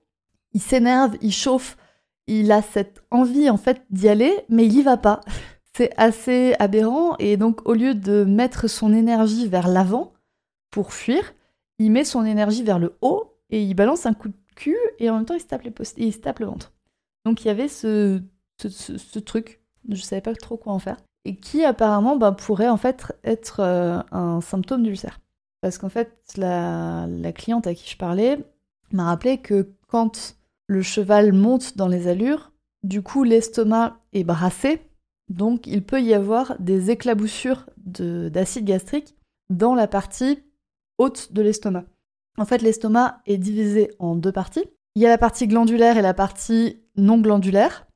il 0.54 0.62
s'énerve, 0.62 1.18
il 1.22 1.34
chauffe 1.34 1.76
il 2.28 2.52
a 2.52 2.62
cette 2.62 3.02
envie 3.12 3.50
en 3.50 3.58
fait 3.58 3.82
d'y 3.90 4.10
aller, 4.10 4.34
mais 4.50 4.66
il 4.66 4.76
y 4.76 4.82
va 4.82 4.98
pas. 4.98 5.22
C'est 5.74 5.94
assez 5.98 6.56
aberrant 6.60 7.16
et 7.20 7.38
donc 7.38 7.68
au 7.68 7.74
lieu 7.74 7.94
de 7.94 8.24
mettre 8.24 8.68
son 8.68 8.94
énergie 8.94 9.48
vers 9.48 9.68
l'avant 9.68 10.14
pour 10.72 10.92
fuir, 10.92 11.34
il 11.78 11.92
met 11.92 12.04
son 12.04 12.26
énergie 12.26 12.64
vers 12.64 12.80
le 12.80 12.98
haut 13.02 13.36
et 13.52 13.62
il 13.62 13.76
balance 13.76 14.08
un 14.08 14.14
coup 14.14 14.30
de 14.30 14.38
cul 14.56 14.78
et 14.98 15.10
en 15.10 15.16
même 15.16 15.26
temps 15.26 15.36
il 15.36 15.40
se 15.40 15.46
tape, 15.46 15.62
les 15.62 15.74
il 15.98 16.14
se 16.14 16.18
tape 16.18 16.40
le 16.40 16.48
ventre. 16.48 16.74
Donc 17.26 17.44
il 17.44 17.48
y 17.48 17.52
avait 17.52 17.68
ce, 17.68 18.22
ce, 18.58 19.20
truc, 19.20 19.62
je 19.88 20.02
savais 20.02 20.22
pas 20.22 20.34
trop 20.34 20.58
quoi 20.58 20.74
en 20.74 20.80
faire, 20.80 20.98
et 21.26 21.36
qui 21.36 21.64
apparemment 21.64 22.16
ben, 22.16 22.32
pourrait 22.32 22.70
en 22.70 22.78
fait 22.78 23.16
être 23.24 23.60
euh, 23.60 24.02
un 24.12 24.42
symptôme 24.42 24.82
d'ulcère. 24.82 25.20
Parce 25.62 25.78
qu'en 25.78 25.90
fait, 25.90 26.18
la 26.38 27.08
cliente 27.36 27.68
à 27.68 27.76
qui 27.76 27.90
je 27.90 27.98
parlais 27.98 28.40
m'a 28.92 29.06
rappelé 29.06 29.40
que 29.40 29.74
quand 29.88 30.37
le 30.68 30.82
cheval 30.82 31.34
monte 31.34 31.78
dans 31.78 31.88
les 31.88 32.08
allures, 32.08 32.52
du 32.84 33.02
coup 33.02 33.24
l'estomac 33.24 34.00
est 34.14 34.24
brassé, 34.24 34.82
donc 35.30 35.68
il 35.68 35.84
peut 35.84 36.02
y 36.02 36.14
avoir 36.14 36.56
des 36.60 36.92
éclaboussures 36.92 37.66
d'acide 37.86 38.66
gastrique 38.66 39.16
dans 39.50 39.76
la 39.76 39.88
partie 39.88 40.40
haute 40.98 41.34
de 41.34 41.42
l'estomac. 41.42 41.86
En 42.38 42.46
fait, 42.46 42.62
l'estomac 42.62 43.22
est 43.26 43.38
divisé 43.38 43.92
en 44.00 44.16
deux 44.16 44.32
parties. 44.32 44.66
Il 44.96 45.02
y 45.02 45.06
a 45.06 45.10
la 45.10 45.18
partie 45.18 45.48
glandulaire 45.48 45.98
et 45.98 46.02
la 46.02 46.14
partie 46.14 46.80
non 46.96 47.20
glandulaire. 47.20 47.88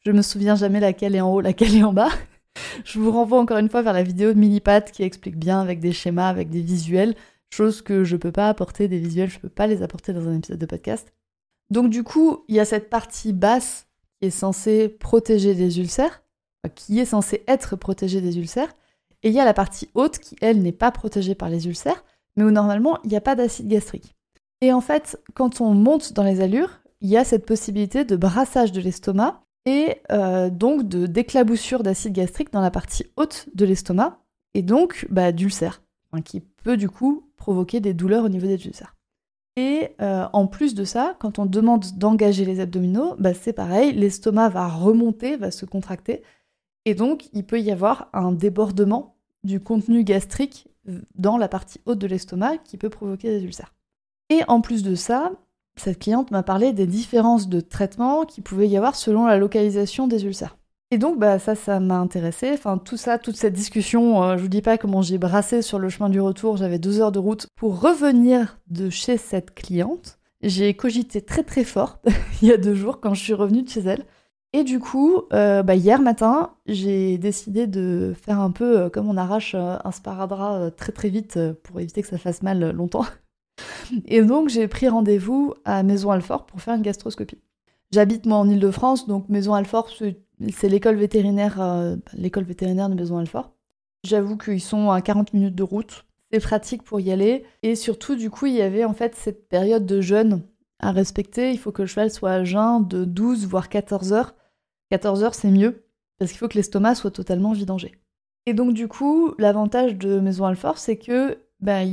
Je 0.00 0.12
me 0.12 0.22
souviens 0.22 0.56
jamais 0.56 0.80
laquelle 0.80 1.14
est 1.14 1.20
en 1.20 1.32
haut, 1.32 1.40
laquelle 1.40 1.74
est 1.76 1.84
en 1.84 1.92
bas. 1.92 2.10
Je 2.84 2.98
vous 2.98 3.10
renvoie 3.10 3.38
encore 3.38 3.58
une 3.58 3.68
fois 3.68 3.82
vers 3.82 3.92
la 3.92 4.02
vidéo 4.02 4.32
de 4.32 4.38
Millipat 4.38 4.82
qui 4.82 5.02
explique 5.02 5.36
bien 5.36 5.60
avec 5.60 5.80
des 5.80 5.92
schémas, 5.92 6.28
avec 6.28 6.50
des 6.50 6.60
visuels, 6.60 7.14
chose 7.50 7.82
que 7.82 8.04
je 8.04 8.16
peux 8.16 8.32
pas 8.32 8.48
apporter, 8.48 8.88
des 8.88 8.98
visuels, 8.98 9.30
je 9.30 9.38
peux 9.38 9.48
pas 9.48 9.66
les 9.66 9.82
apporter 9.82 10.12
dans 10.12 10.28
un 10.28 10.36
épisode 10.36 10.58
de 10.58 10.66
podcast. 10.66 11.12
Donc 11.70 11.90
du 11.90 12.02
coup, 12.02 12.44
il 12.48 12.54
y 12.54 12.60
a 12.60 12.64
cette 12.64 12.90
partie 12.90 13.32
basse 13.32 13.86
qui 14.20 14.28
est 14.28 14.30
censée 14.30 14.88
protéger 14.88 15.54
des 15.54 15.78
ulcères, 15.78 16.22
qui 16.74 16.98
est 16.98 17.04
censée 17.04 17.42
être 17.46 17.76
protégée 17.76 18.20
des 18.20 18.38
ulcères, 18.38 18.72
et 19.22 19.28
il 19.28 19.34
y 19.34 19.40
a 19.40 19.44
la 19.44 19.54
partie 19.54 19.88
haute 19.94 20.18
qui, 20.18 20.36
elle, 20.40 20.62
n'est 20.62 20.72
pas 20.72 20.90
protégée 20.90 21.34
par 21.34 21.48
les 21.48 21.66
ulcères, 21.66 22.04
mais 22.36 22.44
où 22.44 22.50
normalement, 22.50 22.98
il 23.04 23.10
n'y 23.10 23.16
a 23.16 23.22
pas 23.22 23.34
d'acide 23.34 23.68
gastrique. 23.68 24.14
Et 24.60 24.72
en 24.72 24.80
fait, 24.80 25.20
quand 25.34 25.60
on 25.60 25.72
monte 25.74 26.12
dans 26.12 26.22
les 26.22 26.40
allures, 26.40 26.80
il 27.00 27.08
y 27.08 27.16
a 27.16 27.24
cette 27.24 27.46
possibilité 27.46 28.04
de 28.04 28.16
brassage 28.16 28.72
de 28.72 28.80
l'estomac 28.80 29.42
et 29.66 29.96
euh, 30.12 30.50
donc 30.50 30.88
de 30.88 31.06
d'éclaboussure 31.06 31.82
d'acide 31.82 32.12
gastrique 32.12 32.52
dans 32.52 32.60
la 32.60 32.70
partie 32.70 33.06
haute 33.16 33.48
de 33.54 33.64
l'estomac, 33.64 34.20
et 34.52 34.62
donc 34.62 35.06
bah, 35.10 35.32
d'ulcères, 35.32 35.82
qui 36.24 36.40
peut 36.40 36.76
du 36.76 36.88
coup 36.88 37.30
provoquer 37.36 37.80
des 37.80 37.94
douleurs 37.94 38.24
au 38.24 38.28
niveau 38.28 38.46
des 38.46 38.64
ulcères. 38.66 38.94
Et 39.56 39.90
euh, 40.00 40.26
en 40.32 40.46
plus 40.46 40.74
de 40.74 40.84
ça, 40.84 41.16
quand 41.20 41.38
on 41.38 41.46
demande 41.46 41.84
d'engager 41.96 42.44
les 42.44 42.60
abdominaux, 42.60 43.14
bah, 43.18 43.34
c'est 43.34 43.52
pareil, 43.52 43.92
l'estomac 43.92 44.48
va 44.48 44.66
remonter, 44.68 45.36
va 45.36 45.50
se 45.50 45.64
contracter, 45.64 46.22
et 46.84 46.94
donc 46.94 47.28
il 47.32 47.44
peut 47.44 47.60
y 47.60 47.70
avoir 47.70 48.08
un 48.12 48.32
débordement 48.32 49.16
du 49.44 49.60
contenu 49.60 50.04
gastrique 50.04 50.68
dans 51.14 51.38
la 51.38 51.48
partie 51.48 51.80
haute 51.86 51.98
de 51.98 52.06
l'estomac 52.06 52.58
qui 52.58 52.76
peut 52.76 52.90
provoquer 52.90 53.28
des 53.30 53.44
ulcères. 53.44 53.74
Et 54.30 54.40
en 54.48 54.60
plus 54.60 54.82
de 54.82 54.94
ça, 54.94 55.32
cette 55.76 55.98
cliente 55.98 56.30
m'a 56.30 56.42
parlé 56.42 56.72
des 56.72 56.86
différences 56.86 57.48
de 57.48 57.60
traitement 57.60 58.24
qui 58.24 58.40
pouvaient 58.40 58.68
y 58.68 58.76
avoir 58.76 58.94
selon 58.94 59.26
la 59.26 59.38
localisation 59.38 60.06
des 60.08 60.24
ulcères. 60.24 60.56
Et 60.94 60.98
donc, 60.98 61.18
bah, 61.18 61.40
ça, 61.40 61.56
ça 61.56 61.80
m'a 61.80 61.98
intéressé. 61.98 62.52
Enfin, 62.52 62.78
tout 62.78 62.96
ça, 62.96 63.18
toute 63.18 63.34
cette 63.34 63.52
discussion, 63.52 64.22
euh, 64.22 64.36
je 64.36 64.42
vous 64.42 64.48
dis 64.48 64.62
pas 64.62 64.78
comment 64.78 65.02
j'ai 65.02 65.18
brassé 65.18 65.60
sur 65.60 65.80
le 65.80 65.88
chemin 65.88 66.08
du 66.08 66.20
retour. 66.20 66.56
J'avais 66.56 66.78
deux 66.78 67.00
heures 67.00 67.10
de 67.10 67.18
route 67.18 67.48
pour 67.56 67.80
revenir 67.80 68.60
de 68.68 68.90
chez 68.90 69.16
cette 69.16 69.56
cliente. 69.56 70.20
J'ai 70.40 70.72
cogité 70.74 71.20
très 71.20 71.42
très 71.42 71.64
fort 71.64 71.98
il 72.42 72.46
y 72.46 72.52
a 72.52 72.58
deux 72.58 72.76
jours 72.76 73.00
quand 73.00 73.12
je 73.12 73.20
suis 73.24 73.34
revenue 73.34 73.62
de 73.64 73.68
chez 73.68 73.80
elle. 73.80 74.04
Et 74.52 74.62
du 74.62 74.78
coup, 74.78 75.22
euh, 75.32 75.64
bah, 75.64 75.74
hier 75.74 76.00
matin, 76.00 76.52
j'ai 76.66 77.18
décidé 77.18 77.66
de 77.66 78.14
faire 78.24 78.38
un 78.38 78.52
peu 78.52 78.82
euh, 78.82 78.88
comme 78.88 79.08
on 79.08 79.16
arrache 79.16 79.56
euh, 79.56 79.76
un 79.82 79.90
sparadrap 79.90 80.76
très 80.76 80.92
très 80.92 81.08
vite 81.08 81.40
pour 81.64 81.80
éviter 81.80 82.02
que 82.02 82.08
ça 82.08 82.18
fasse 82.18 82.40
mal 82.44 82.70
longtemps. 82.70 83.04
Et 84.06 84.22
donc 84.22 84.48
j'ai 84.48 84.68
pris 84.68 84.88
rendez-vous 84.88 85.54
à 85.64 85.82
Maison 85.82 86.12
Alfort 86.12 86.46
pour 86.46 86.60
faire 86.60 86.76
une 86.76 86.82
gastroscopie. 86.82 87.40
J'habite 87.90 88.26
moi 88.26 88.38
en 88.38 88.48
Ile-de-France, 88.48 89.08
donc 89.08 89.28
Maison 89.28 89.54
Alfort, 89.54 89.88
c'est 89.98 90.23
l'école 90.40 90.96
vétérinaire, 90.96 91.96
l'école 92.14 92.44
vétérinaire 92.44 92.88
de 92.88 92.94
Maison 92.94 93.18
Alfort. 93.18 93.52
J'avoue 94.04 94.36
qu'ils 94.36 94.60
sont 94.60 94.90
à 94.90 95.00
40 95.00 95.32
minutes 95.32 95.54
de 95.54 95.62
route. 95.62 96.04
C'est 96.32 96.40
pratique 96.40 96.82
pour 96.82 97.00
y 97.00 97.12
aller. 97.12 97.44
Et 97.62 97.76
surtout, 97.76 98.16
du 98.16 98.30
coup, 98.30 98.46
il 98.46 98.54
y 98.54 98.62
avait 98.62 98.84
en 98.84 98.92
fait 98.92 99.14
cette 99.14 99.48
période 99.48 99.86
de 99.86 100.00
jeûne 100.00 100.42
à 100.80 100.92
respecter. 100.92 101.52
Il 101.52 101.58
faut 101.58 101.72
que 101.72 101.82
le 101.82 101.88
cheval 101.88 102.10
soit 102.10 102.32
à 102.32 102.44
jeun 102.44 102.86
de 102.86 103.04
12 103.04 103.46
voire 103.46 103.68
14 103.68 104.12
heures 104.12 104.34
14 104.90 105.24
heures, 105.24 105.34
c'est 105.34 105.50
mieux, 105.50 105.84
parce 106.18 106.30
qu'il 106.30 106.38
faut 106.38 106.48
que 106.48 106.54
l'estomac 106.54 106.94
soit 106.94 107.10
totalement 107.10 107.52
vidangé. 107.52 107.92
Et 108.46 108.54
donc, 108.54 108.74
du 108.74 108.88
coup, 108.88 109.34
l'avantage 109.38 109.96
de 109.96 110.20
Maison 110.20 110.44
Alfort, 110.44 110.78
c'est 110.78 110.98
que 110.98 111.38
ben, 111.60 111.84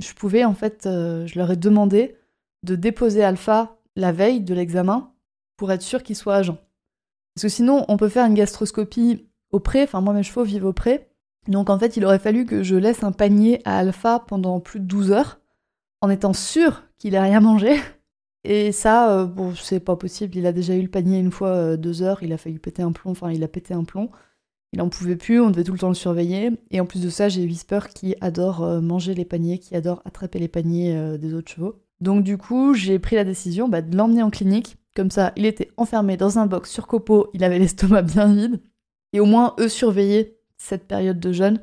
je 0.00 0.14
pouvais, 0.14 0.44
en 0.44 0.54
fait, 0.54 0.86
euh, 0.86 1.26
je 1.26 1.38
leur 1.38 1.50
ai 1.50 1.56
demandé 1.56 2.16
de 2.62 2.76
déposer 2.76 3.24
Alpha 3.24 3.76
la 3.96 4.12
veille 4.12 4.40
de 4.40 4.54
l'examen 4.54 5.12
pour 5.56 5.72
être 5.72 5.82
sûr 5.82 6.02
qu'il 6.02 6.16
soit 6.16 6.36
agent. 6.36 6.58
Parce 7.34 7.42
que 7.42 7.48
sinon, 7.48 7.84
on 7.88 7.96
peut 7.96 8.08
faire 8.08 8.26
une 8.26 8.34
gastroscopie 8.34 9.28
au 9.52 9.60
pré, 9.60 9.82
enfin, 9.82 10.00
moi, 10.00 10.14
mes 10.14 10.22
chevaux 10.22 10.44
vivent 10.44 10.66
au 10.66 10.72
pré. 10.72 11.08
Donc, 11.48 11.70
en 11.70 11.78
fait, 11.78 11.96
il 11.96 12.04
aurait 12.04 12.18
fallu 12.18 12.44
que 12.44 12.62
je 12.62 12.76
laisse 12.76 13.02
un 13.02 13.12
panier 13.12 13.60
à 13.64 13.78
Alpha 13.78 14.20
pendant 14.26 14.60
plus 14.60 14.80
de 14.80 14.84
12 14.86 15.12
heures, 15.12 15.40
en 16.00 16.10
étant 16.10 16.32
sûr 16.32 16.84
qu'il 16.98 17.14
ait 17.14 17.20
rien 17.20 17.40
mangé. 17.40 17.76
Et 18.44 18.72
ça, 18.72 19.12
euh, 19.12 19.26
bon, 19.26 19.54
c'est 19.54 19.80
pas 19.80 19.96
possible. 19.96 20.36
Il 20.36 20.46
a 20.46 20.52
déjà 20.52 20.74
eu 20.74 20.82
le 20.82 20.88
panier 20.88 21.18
une 21.18 21.30
fois, 21.30 21.48
euh, 21.48 21.76
deux 21.76 22.02
heures. 22.02 22.22
Il 22.22 22.32
a 22.32 22.38
failli 22.38 22.58
péter 22.58 22.82
un 22.82 22.92
plomb. 22.92 23.10
Enfin, 23.10 23.30
il 23.30 23.44
a 23.44 23.48
pété 23.48 23.74
un 23.74 23.84
plomb. 23.84 24.10
Il 24.72 24.80
en 24.80 24.88
pouvait 24.88 25.16
plus. 25.16 25.40
On 25.40 25.50
devait 25.50 25.64
tout 25.64 25.72
le 25.72 25.78
temps 25.78 25.88
le 25.88 25.94
surveiller. 25.94 26.50
Et 26.70 26.80
en 26.80 26.86
plus 26.86 27.02
de 27.02 27.10
ça, 27.10 27.28
j'ai 27.28 27.44
Whisper 27.44 27.80
qui 27.94 28.14
adore 28.20 28.62
euh, 28.62 28.80
manger 28.80 29.14
les 29.14 29.24
paniers, 29.24 29.58
qui 29.58 29.76
adore 29.76 30.00
attraper 30.04 30.38
les 30.38 30.48
paniers 30.48 31.18
des 31.18 31.34
autres 31.34 31.50
chevaux. 31.50 31.82
Donc 32.00 32.24
du 32.24 32.38
coup, 32.38 32.72
j'ai 32.72 32.98
pris 32.98 33.16
la 33.16 33.24
décision 33.24 33.68
bah, 33.68 33.82
de 33.82 33.94
l'emmener 33.94 34.22
en 34.22 34.30
clinique. 34.30 34.78
Comme 35.00 35.10
ça, 35.10 35.32
il 35.34 35.46
était 35.46 35.70
enfermé 35.78 36.18
dans 36.18 36.38
un 36.38 36.44
box 36.44 36.70
sur 36.70 36.86
copeaux. 36.86 37.30
Il 37.32 37.42
avait 37.42 37.58
l'estomac 37.58 38.02
bien 38.02 38.30
vide. 38.34 38.60
Et 39.14 39.20
au 39.20 39.24
moins, 39.24 39.54
eux 39.58 39.70
surveillaient 39.70 40.36
cette 40.58 40.86
période 40.86 41.18
de 41.18 41.32
jeûne. 41.32 41.62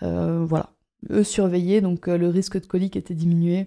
voilà. 0.00 0.70
Eux 1.10 1.24
surveillaient, 1.24 1.80
donc 1.80 2.06
le 2.06 2.28
risque 2.28 2.60
de 2.60 2.66
colique 2.66 2.94
était 2.94 3.14
diminué. 3.14 3.66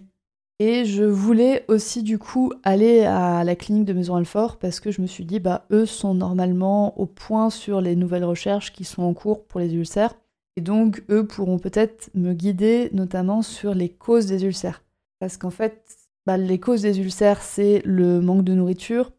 Et 0.60 0.86
je 0.86 1.03
voulais 1.03 1.65
aussi 1.68 2.03
du 2.03 2.20
coup 2.20 2.53
aller 2.63 3.01
à 3.01 3.44
la 3.44 3.58
clinique 3.58 3.84
de 3.84 3.91
Maison 3.91 4.15
Alfort 4.15 4.56
parce 4.60 4.80
que 4.80 4.91
je 4.91 5.01
me 5.01 5.08
suis 5.08 5.25
dit, 5.25 5.41
bah 5.41 5.65
eux 5.72 5.86
sont 5.86 6.13
normalement 6.13 6.98
au 6.98 7.06
point 7.06 7.50
sur 7.50 7.82
les 7.82 7.98
nouvelles 7.98 8.24
recherches 8.24 8.72
qui 8.72 8.86
sont 8.86 9.03
en 9.03 9.13
cours 9.13 9.46
pour 9.46 9.60
les 9.60 9.74
ulcères. 9.74 10.13
Et 10.56 10.62
donc 10.62 11.03
eux 11.10 11.27
pourront 11.27 11.60
peut-être 11.60 12.12
me 12.13 12.32
guider 12.32 12.89
notamment 12.94 13.41
sur 13.41 13.74
les 13.74 13.89
causes 13.89 14.27
des 14.27 14.46
ulcères. 14.46 14.84
Parce 15.20 15.36
qu'en 15.36 15.50
fait, 15.50 15.98
bah, 16.25 16.38
les 16.38 16.60
causes 16.60 16.82
des 16.82 17.00
ulcères, 17.00 17.42
c'est 17.42 17.82
le 17.86 18.22
manque 18.22 18.44
de 18.44 18.54
nourriture, 18.54 19.12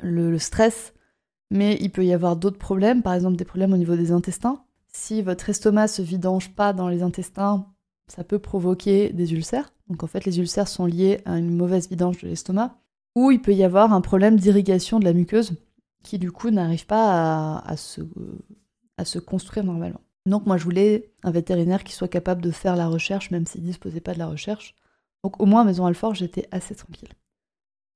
le, 0.00 0.38
stress, 0.38 0.94
mais 1.50 1.76
il 1.80 1.90
peut 1.90 2.04
y 2.04 2.12
avoir 2.12 2.36
d'autres 2.36 2.58
problèmes, 2.58 3.02
par 3.02 3.14
exemple 3.14 3.36
des 3.36 3.44
problèmes 3.44 3.72
au 3.72 3.76
niveau 3.76 3.96
des 3.96 4.12
intestins. 4.12 4.62
Si 4.88 5.22
votre 5.22 5.48
estomac 5.50 5.88
se 5.88 6.02
vidange 6.02 6.54
pas 6.54 6.72
dans 6.72 6.88
les 6.88 7.02
intestins, 7.02 7.66
ça 8.08 8.24
peut 8.24 8.38
provoquer 8.38 9.10
des 9.12 9.32
ulcères. 9.32 9.72
Donc 9.88 10.02
en 10.02 10.06
fait, 10.06 10.24
les 10.24 10.38
ulcères 10.38 10.68
sont 10.68 10.86
liés 10.86 11.20
à 11.24 11.38
une 11.38 11.54
mauvaise 11.54 11.88
vidange 11.88 12.18
de 12.18 12.28
l'estomac, 12.28 12.78
ou 13.14 13.30
il 13.30 13.40
peut 13.40 13.54
y 13.54 13.64
avoir 13.64 13.92
un 13.92 14.00
problème 14.00 14.36
d'irrigation 14.36 14.98
de 14.98 15.04
la 15.04 15.12
muqueuse 15.12 15.52
qui 16.02 16.18
du 16.18 16.30
coup 16.30 16.50
n'arrive 16.50 16.86
pas 16.86 17.58
à 17.58 17.76
se 17.76 19.18
construire 19.18 19.64
normalement. 19.64 20.00
Donc 20.26 20.44
moi 20.44 20.56
je 20.56 20.64
voulais 20.64 21.12
un 21.22 21.30
vétérinaire 21.30 21.84
qui 21.84 21.92
soit 21.92 22.08
capable 22.08 22.42
de 22.42 22.50
faire 22.50 22.76
la 22.76 22.88
recherche, 22.88 23.30
même 23.30 23.46
s'il 23.46 23.62
ne 23.62 23.66
disposait 23.66 24.00
pas 24.00 24.12
de 24.12 24.18
la 24.18 24.26
recherche. 24.26 24.74
Donc 25.26 25.42
au 25.42 25.46
moins 25.46 25.62
à 25.62 25.64
Maison 25.64 25.86
Alfort, 25.86 26.14
j'étais 26.14 26.46
assez 26.52 26.76
tranquille. 26.76 27.08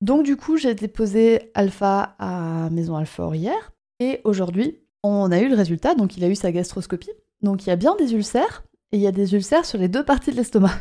Donc 0.01 0.25
du 0.25 0.37
coup, 0.37 0.57
j'ai 0.57 0.75
déposé 0.75 1.53
Alpha 1.55 2.17
à 2.19 2.69
Maison 2.71 2.97
Alfort 2.97 3.37
hier, 3.37 3.71
et 4.01 4.21
aujourd'hui, 4.25 4.81
on 5.05 5.31
a 5.31 5.39
eu 5.39 5.49
le 5.49 5.55
résultat, 5.55 5.95
donc 5.95 6.17
il 6.17 6.25
a 6.25 6.29
eu 6.29 6.35
sa 6.35 6.51
gastroscopie. 6.51 7.13
Donc 7.41 7.65
il 7.65 7.69
y 7.69 7.73
a 7.73 7.77
bien 7.77 7.95
des 7.95 8.15
ulcères, 8.15 8.65
et 8.91 8.97
il 8.97 9.01
y 9.01 9.07
a 9.07 9.13
des 9.13 9.33
ulcères 9.35 9.65
sur 9.65 9.79
les 9.79 9.87
deux 9.87 10.05
parties 10.05 10.33
de 10.33 10.37
l'estomac. 10.37 10.73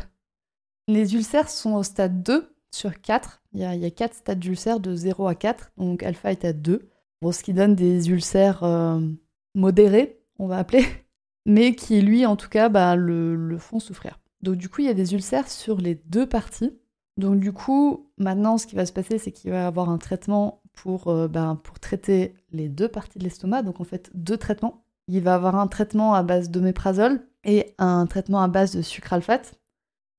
Les 0.88 1.14
ulcères 1.14 1.48
sont 1.48 1.74
au 1.74 1.84
stade 1.84 2.24
2 2.24 2.52
sur 2.74 3.00
4. 3.00 3.44
Il 3.52 3.60
y 3.60 3.64
a, 3.64 3.76
il 3.76 3.94
4 3.94 4.12
stades 4.12 4.40
d'ulcères 4.40 4.80
de 4.80 4.96
0 4.96 5.28
à 5.28 5.36
4, 5.36 5.70
donc 5.76 6.02
alpha 6.02 6.32
est 6.32 6.44
à 6.44 6.52
2. 6.52 6.90
Bon, 7.22 7.30
ce 7.30 7.44
qui 7.44 7.54
donne 7.54 7.76
des 7.76 8.10
ulcères 8.10 8.64
euh, 8.64 8.98
modérés, 9.54 10.20
on 10.40 10.48
va 10.48 10.58
appeler, 10.58 10.84
mais 11.46 11.76
qui, 11.76 12.00
lui, 12.00 12.26
en 12.26 12.34
tout 12.34 12.48
cas, 12.48 12.68
bah, 12.68 12.96
le, 12.96 13.56
font 13.58 13.78
souffrir. 13.78 14.18
Donc 14.42 14.56
du 14.56 14.68
coup, 14.68 14.80
il 14.80 14.86
y 14.86 14.90
a 14.90 14.94
des 14.94 15.14
ulcères 15.14 15.48
sur 15.48 15.78
les 15.78 15.96
deux 16.06 16.26
parties. 16.26 16.72
Donc 17.16 17.40
du 17.40 17.52
coup, 17.52 18.10
maintenant, 18.18 18.58
ce 18.58 18.66
qui 18.66 18.74
va 18.74 18.86
se 18.86 18.92
passer, 18.92 19.18
c'est 19.18 19.32
qu'il 19.32 19.50
va 19.50 19.58
y 19.58 19.64
avoir 19.64 19.90
un 19.90 19.98
traitement 19.98 20.62
pour, 20.72 21.08
euh, 21.08 21.28
pour 21.62 21.78
traiter 21.78 22.34
les 22.52 22.68
deux 22.68 22.88
parties 22.88 23.18
de 23.18 23.24
l'estomac. 23.24 23.62
Donc 23.62 23.80
en 23.80 23.84
fait, 23.84 24.10
deux 24.14 24.36
traitements. 24.36 24.84
Il 25.08 25.22
va 25.22 25.34
avoir 25.34 25.56
un 25.56 25.66
traitement 25.66 26.14
à 26.14 26.22
base 26.22 26.50
d'oméprazole 26.50 27.26
et 27.44 27.74
un 27.78 28.06
traitement 28.06 28.42
à 28.42 28.48
base 28.48 28.74
de 28.74 28.82
sucre 28.82 29.12
alphate. 29.12 29.54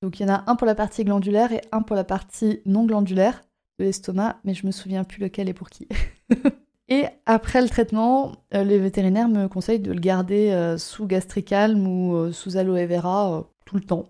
Donc 0.01 0.19
il 0.19 0.23
y 0.23 0.29
en 0.29 0.33
a 0.33 0.43
un 0.47 0.55
pour 0.55 0.67
la 0.67 0.75
partie 0.75 1.03
glandulaire 1.03 1.51
et 1.51 1.61
un 1.71 1.81
pour 1.81 1.95
la 1.95 2.03
partie 2.03 2.61
non 2.65 2.85
glandulaire 2.85 3.41
de 3.79 3.85
l'estomac, 3.85 4.39
mais 4.43 4.53
je 4.53 4.65
me 4.65 4.71
souviens 4.71 5.03
plus 5.03 5.21
lequel 5.21 5.47
est 5.47 5.53
pour 5.53 5.69
qui. 5.69 5.87
et 6.91 7.05
après 7.25 7.61
le 7.61 7.69
traitement, 7.69 8.33
euh, 8.53 8.63
les 8.63 8.77
vétérinaires 8.77 9.29
me 9.29 9.47
conseillent 9.47 9.79
de 9.79 9.93
le 9.93 9.99
garder 9.99 10.51
euh, 10.51 10.77
sous 10.77 11.07
gastricalme 11.07 11.87
ou 11.87 12.15
euh, 12.15 12.31
sous 12.33 12.57
aloe 12.57 12.85
vera 12.85 13.47
tout 13.65 13.75
le 13.75 13.83
temps, 13.83 14.09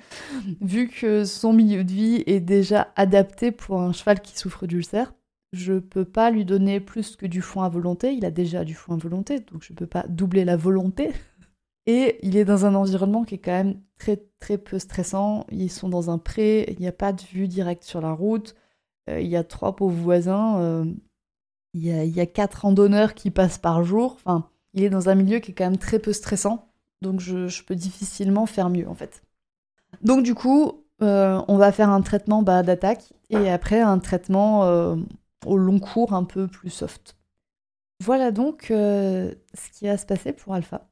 vu 0.60 0.88
que 0.88 1.24
son 1.24 1.52
milieu 1.52 1.82
de 1.82 1.90
vie 1.90 2.22
est 2.26 2.38
déjà 2.38 2.92
adapté 2.94 3.50
pour 3.50 3.80
un 3.80 3.92
cheval 3.92 4.20
qui 4.20 4.38
souffre 4.38 4.68
d'ulcère. 4.68 5.12
Je 5.52 5.80
peux 5.80 6.04
pas 6.04 6.30
lui 6.30 6.44
donner 6.44 6.78
plus 6.78 7.16
que 7.16 7.26
du 7.26 7.42
foin 7.42 7.66
à 7.66 7.68
volonté, 7.68 8.12
il 8.12 8.24
a 8.24 8.30
déjà 8.30 8.64
du 8.64 8.74
foin 8.74 8.94
à 8.94 8.98
volonté, 8.98 9.40
donc 9.40 9.64
je 9.64 9.72
peux 9.72 9.88
pas 9.88 10.04
doubler 10.08 10.44
la 10.44 10.56
volonté. 10.56 11.10
Et 11.86 12.20
il 12.22 12.36
est 12.36 12.44
dans 12.44 12.64
un 12.64 12.76
environnement 12.76 13.24
qui 13.24 13.34
est 13.34 13.38
quand 13.38 13.50
même 13.50 13.80
très 13.98 14.22
très 14.38 14.56
peu 14.58 14.78
stressant. 14.78 15.44
Ils 15.50 15.72
sont 15.72 15.88
dans 15.88 16.10
un 16.10 16.18
pré, 16.18 16.66
il 16.68 16.78
n'y 16.78 16.86
a 16.86 16.92
pas 16.92 17.12
de 17.12 17.22
vue 17.22 17.48
directe 17.48 17.82
sur 17.82 18.00
la 18.00 18.12
route. 18.12 18.54
Il 19.08 19.26
y 19.26 19.34
a 19.34 19.42
trois 19.42 19.74
pauvres 19.74 20.00
voisins. 20.00 20.86
Il, 21.74 21.84
y 21.84 22.20
a, 22.20 22.26
quatre 22.26 22.62
randonneurs 22.62 23.14
qui 23.14 23.30
passent 23.30 23.58
par 23.58 23.82
jour. 23.84 24.16
Enfin, 24.16 24.48
il 24.74 24.84
est 24.84 24.90
dans 24.90 25.08
un 25.08 25.14
milieu 25.14 25.38
qui 25.38 25.52
est 25.52 25.54
quand 25.54 25.64
même 25.64 25.78
très 25.78 25.98
peu 25.98 26.12
stressant. 26.12 26.68
Donc 27.00 27.20
je, 27.20 27.62
peux 27.64 27.74
difficilement 27.74 28.46
faire 28.46 28.70
mieux 28.70 28.88
en 28.88 28.94
fait. 28.94 29.22
Donc 30.02 30.22
du 30.22 30.34
coup, 30.34 30.84
euh, 31.02 31.40
on 31.48 31.56
va 31.56 31.72
faire 31.72 31.90
un 31.90 32.00
traitement 32.00 32.42
bah, 32.42 32.62
d'attaque 32.62 33.12
et 33.30 33.50
après 33.50 33.80
un 33.80 33.98
traitement 33.98 34.62
au 35.46 35.56
long 35.56 35.80
cours 35.80 36.12
un 36.12 36.24
peu 36.24 36.46
plus 36.46 36.70
soft. 36.70 37.16
Voilà 38.00 38.30
donc 38.30 38.66
ce 38.68 39.34
qui 39.72 39.86
va 39.86 39.96
se 39.96 40.06
passer 40.06 40.32
pour 40.32 40.54
Alpha. 40.54 40.88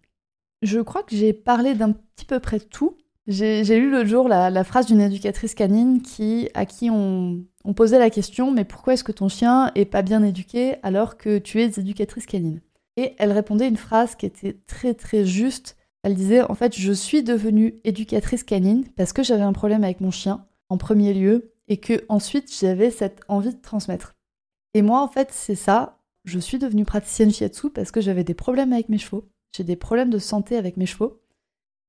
Je 0.63 0.81
crois 0.81 1.03
que 1.03 1.17
j'ai 1.17 1.33
parlé 1.33 1.75
d'un 1.75 1.93
petit 1.93 2.27
peu 2.27 2.41
près 2.41 2.61
tout. 2.61 2.97
J'ai 3.27 3.79
lu 3.79 3.91
l'autre 3.91 4.09
jour 4.09 4.29
la, 4.29 4.65
phrase 4.65 4.87
d'une 4.87 5.01
éducatrice 5.01 5.55
canine 5.55 6.03
qui, 6.03 6.49
à 6.55 6.67
qui 6.67 6.91
on, 6.91 7.45
posait 7.75 7.99
la 7.99 8.11
question 8.11 8.51
Mais 8.51 8.65
pourquoi 8.65 8.95
est-ce 8.95 9.05
que 9.05 9.13
ton 9.13 9.29
chien 9.29 9.71
est 9.75 9.85
pas 9.85 10.03
bien 10.03 10.23
éduqué 10.23 10.77
alors 10.83 11.17
que 11.17 11.39
tu 11.39 11.61
es 11.61 11.79
éducatrice 11.79 12.27
canine 12.27 12.61
Et 12.97 13.15
elle 13.19 13.33
répondait 13.33 13.69
une 13.69 13.77
phrase 13.77 14.15
qui 14.15 14.27
était 14.27 14.59
très 14.67 14.95
très 14.95 15.25
juste. 15.25 15.77
Elle 16.03 16.15
disait 16.15 16.43
En 16.43 16.55
fait, 16.55 16.77
je 16.77 16.93
suis 16.93 17.23
devenue 17.23 17.81
éducatrice 17.85 18.45
canine 18.45 18.85
parce 18.97 19.13
que 19.13 19.23
j'avais 19.23 19.43
un 19.43 19.53
problème 19.53 19.85
avec 19.85 20.01
mon 20.01 20.11
chien 20.11 20.47
en 20.69 20.79
premier 20.79 21.15
lieu 21.15 21.53
et 21.69 21.77
que 21.77 22.05
ensuite 22.09 22.53
j'avais 22.59 22.91
cette 22.91 23.21
envie 23.29 23.55
de 23.55 23.61
transmettre. 23.61 24.15
Et 24.75 24.83
moi, 24.83 25.03
en 25.03 25.09
fait, 25.09 25.31
c'est 25.33 25.55
ça. 25.55 25.99
Je 26.25 26.39
suis 26.39 26.59
devenue 26.59 26.85
praticienne 26.85 27.33
shiatsu 27.33 27.71
parce 27.71 27.91
que 27.91 28.01
j'avais 28.01 28.25
des 28.25 28.35
problèmes 28.35 28.73
avec 28.73 28.89
mes 28.89 28.99
chevaux 28.99 29.29
j'ai 29.53 29.65
des 29.65 29.77
problèmes 29.77 30.11
de 30.11 30.19
santé 30.19 30.57
avec 30.57 30.77
mes 30.77 30.87
chevaux. 30.87 31.21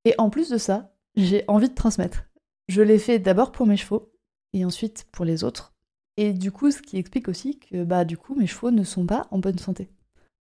Et 0.06 0.16
en 0.18 0.30
plus 0.30 0.50
de 0.50 0.58
ça, 0.58 0.94
j'ai 1.16 1.44
envie 1.48 1.70
de 1.70 1.76
transmettre. 1.76 2.26
Je 2.68 2.82
l'ai 2.82 2.98
fait 2.98 3.20
d'abord 3.20 3.52
pour 3.52 3.68
mes 3.68 3.78
chevaux 3.78 4.11
et 4.54 4.66
ensuite 4.66 5.08
pour 5.12 5.26
les 5.26 5.44
autres. 5.44 5.74
Et 6.18 6.34
du 6.34 6.52
coup, 6.52 6.72
ce 6.72 6.82
qui 6.82 6.98
explique 6.98 7.28
aussi 7.28 7.60
que 7.60 7.84
bah 7.84 8.06
du 8.06 8.18
coup, 8.18 8.36
mes 8.36 8.48
chevaux 8.48 8.72
ne 8.72 8.84
sont 8.84 9.06
pas 9.06 9.28
en 9.32 9.40
bonne 9.40 9.58
santé. 9.58 9.90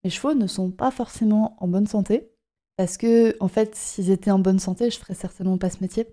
Mes 0.05 0.11
chevaux 0.11 0.35
ne 0.35 0.47
sont 0.47 0.71
pas 0.71 0.91
forcément 0.91 1.57
en 1.61 1.69
bonne 1.69 1.87
santé 1.87 2.31
parce 2.77 2.97
que 2.97 3.37
en 3.41 3.49
fait, 3.49 3.75
s'ils 3.75 4.11
étaient 4.11 4.31
en 4.31 4.39
bonne 4.39 4.59
santé, 4.59 4.91
je 4.91 4.99
ferais 4.99 5.15
certainement 5.15 5.59
pas 5.59 5.71
ce 5.71 5.79
métier. 5.81 6.07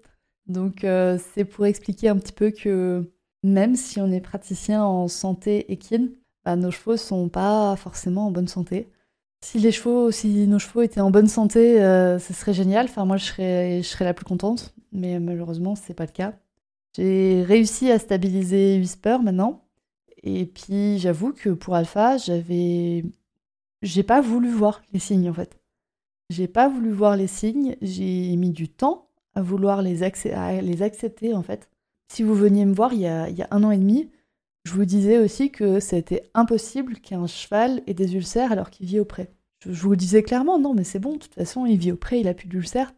Donc 0.47 0.83
euh, 0.83 1.17
c'est 1.33 1.45
pour 1.45 1.65
expliquer 1.65 2.09
un 2.09 2.17
petit 2.17 2.33
peu 2.33 2.51
que 2.51 3.11
même 3.43 3.75
si 3.75 4.01
on 4.01 4.11
est 4.11 4.21
praticien 4.21 4.83
en 4.83 5.07
santé 5.07 5.71
équine, 5.71 6.11
bah, 6.45 6.55
nos 6.55 6.71
chevaux 6.71 6.97
sont 6.97 7.29
pas 7.29 7.75
forcément 7.75 8.27
en 8.27 8.31
bonne 8.31 8.47
santé. 8.47 8.89
Si 9.43 9.59
les 9.59 9.71
chevaux, 9.71 10.11
si 10.11 10.47
nos 10.47 10.59
chevaux 10.59 10.81
étaient 10.81 11.01
en 11.01 11.11
bonne 11.11 11.27
santé, 11.27 11.81
euh, 11.81 12.19
ce 12.19 12.33
serait 12.33 12.53
génial. 12.53 12.85
Enfin, 12.85 13.05
moi, 13.05 13.17
je 13.17 13.25
serais, 13.25 13.81
je 13.83 13.87
serais 13.87 14.05
la 14.05 14.13
plus 14.13 14.25
contente, 14.25 14.73
mais 14.91 15.19
malheureusement, 15.19 15.75
c'est 15.75 15.93
pas 15.93 16.05
le 16.05 16.11
cas. 16.11 16.33
J'ai 16.97 17.43
réussi 17.43 17.91
à 17.91 17.99
stabiliser 17.99 18.79
Whisper 18.79 19.19
maintenant, 19.21 19.63
et 20.23 20.47
puis 20.47 20.97
j'avoue 20.97 21.31
que 21.31 21.51
pour 21.51 21.75
Alpha, 21.75 22.17
j'avais 22.17 23.05
j'ai 23.83 24.01
pas 24.01 24.19
voulu 24.19 24.49
voir 24.49 24.81
les 24.93 24.99
signes 24.99 25.29
en 25.29 25.33
fait. 25.33 25.59
J'ai 26.31 26.47
pas 26.47 26.67
voulu 26.67 26.91
voir 26.91 27.15
les 27.15 27.27
signes, 27.27 27.77
j'ai 27.83 28.35
mis 28.35 28.49
du 28.49 28.67
temps 28.67 29.09
à 29.35 29.43
vouloir 29.43 29.83
les, 29.83 29.99
les 29.99 30.81
accepter 30.81 31.35
en 31.35 31.43
fait. 31.43 31.69
Si 32.11 32.23
vous 32.23 32.33
veniez 32.33 32.65
me 32.65 32.73
voir 32.73 32.93
il 32.93 33.01
y, 33.01 33.07
a, 33.07 33.29
il 33.29 33.37
y 33.37 33.43
a 33.43 33.47
un 33.51 33.63
an 33.63 33.69
et 33.69 33.77
demi, 33.77 34.09
je 34.65 34.73
vous 34.73 34.85
disais 34.85 35.19
aussi 35.19 35.51
que 35.51 35.79
c'était 35.79 36.23
impossible 36.33 36.95
qu'un 36.95 37.27
cheval 37.27 37.83
ait 37.85 37.93
des 37.93 38.15
ulcères 38.15 38.51
alors 38.51 38.71
qu'il 38.71 38.87
vit 38.87 38.99
au 38.99 39.05
pré. 39.05 39.29
Je, 39.59 39.83
vous 39.83 39.95
disais 39.95 40.23
clairement, 40.23 40.57
non 40.57 40.73
mais 40.73 40.83
c'est 40.83 40.97
bon, 40.97 41.13
de 41.13 41.19
toute 41.19 41.35
façon 41.35 41.67
il 41.67 41.77
vit 41.77 41.91
au 41.91 41.95
pré, 41.95 42.19
il 42.21 42.27
a 42.27 42.33
plus 42.33 42.47
d'ulcères. 42.47 42.91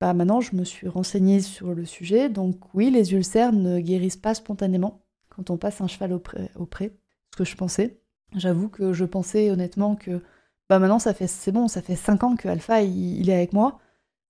Bah 0.00 0.14
maintenant 0.14 0.40
je 0.40 0.56
me 0.56 0.64
suis 0.64 0.88
renseignée 0.88 1.40
sur 1.40 1.74
le 1.74 1.84
sujet, 1.84 2.30
donc 2.30 2.56
oui, 2.74 2.90
les 2.90 3.12
ulcères 3.12 3.52
ne 3.52 3.80
guérissent 3.80 4.16
pas 4.16 4.34
spontanément 4.34 5.02
quand 5.28 5.50
on 5.50 5.58
passe 5.58 5.80
un 5.80 5.88
cheval 5.88 6.12
au 6.12 6.66
pré, 6.66 6.92
ce 7.32 7.36
que 7.36 7.44
je 7.44 7.56
pensais. 7.56 8.00
J'avoue 8.36 8.68
que 8.68 8.92
je 8.92 9.04
pensais 9.04 9.50
honnêtement 9.50 9.96
que 9.96 10.22
bah 10.68 10.78
maintenant 10.78 10.98
ça 10.98 11.14
fait 11.14 11.26
c'est 11.26 11.52
bon, 11.52 11.68
ça 11.68 11.82
fait 11.82 11.96
5 11.96 12.24
ans 12.24 12.36
que 12.36 12.48
Alpha 12.48 12.82
il, 12.82 13.28
est 13.28 13.34
avec 13.34 13.52
moi. 13.52 13.80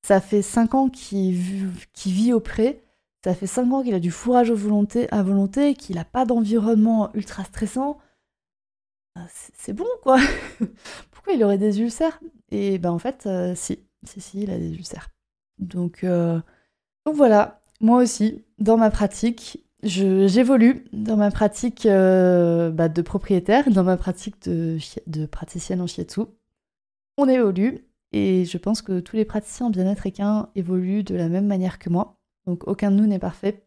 Ça 0.03 0.21
fait 0.21 0.43
5 0.43 0.75
ans 0.75 0.89
qu'il 0.89 1.35
vit 1.35 2.33
au 2.33 2.41
pré. 2.41 2.83
Ça 3.25 3.35
fait 3.35 3.47
5 3.47 3.73
ans 3.73 3.83
qu'il 3.83 3.95
a 3.95 4.01
du 4.01 4.11
fourrage 4.11 4.51
à 4.51 4.55
volonté, 4.55 5.75
qu'il 5.75 5.97
n'a 5.97 6.05
pas 6.05 6.25
d'environnement 6.25 7.11
ultra 7.15 7.45
stressant. 7.45 7.99
Bah, 9.15 9.27
c'est 9.55 9.73
bon 9.75 9.87
quoi. 10.03 10.19
Pourquoi 11.11 11.35
il 11.35 11.45
aurait 11.45 11.59
des 11.59 11.81
ulcères? 11.81 12.21
Et 12.51 12.79
ben 12.79 12.91
en 12.91 12.99
fait, 12.99 13.27
euh, 13.27 13.55
si, 13.55 13.81
si, 14.05 14.21
si, 14.21 14.43
il 14.43 14.51
a 14.51 14.59
des 14.59 14.73
ulcères. 14.75 15.11
Donc, 15.61 16.05
euh, 16.05 16.41
donc 17.07 17.15
voilà, 17.15 17.63
moi 17.81 18.03
aussi, 18.03 18.45
dans 18.59 18.77
ma 18.77 18.91
pratique, 18.91 19.65
j'évolue 19.83 20.85
dans 20.93 21.17
ma 21.17 21.31
pratique 21.31 21.87
euh, 21.87 22.71
bah, 22.71 22.89
de 22.89 23.03
propriétaire, 23.03 23.71
dans 23.71 23.85
ma 23.85 23.97
pratique 23.97 24.49
de, 24.49 25.27
praticienne 25.27 25.81
en 25.81 25.87
shiatsu. 25.87 26.23
On 27.17 27.29
évolue 27.29 27.87
et 28.13 28.45
je 28.45 28.59
pense 28.59 28.83
que 28.83 29.01
tous 29.01 29.17
les 29.17 29.25
praticiens 29.25 29.67
en 29.67 29.71
bien-être 29.71 30.07
équin 30.07 30.49
évoluent 30.55 31.05
de 31.05 31.15
la 31.15 31.29
même 31.29 31.47
manière 31.47 31.79
que 31.79 31.91
moi. 31.91 32.17
Donc 32.47 32.67
aucun 32.67 32.91
de 32.91 32.97
nous 32.97 33.07
n'est 33.07 33.19
parfait. 33.19 33.65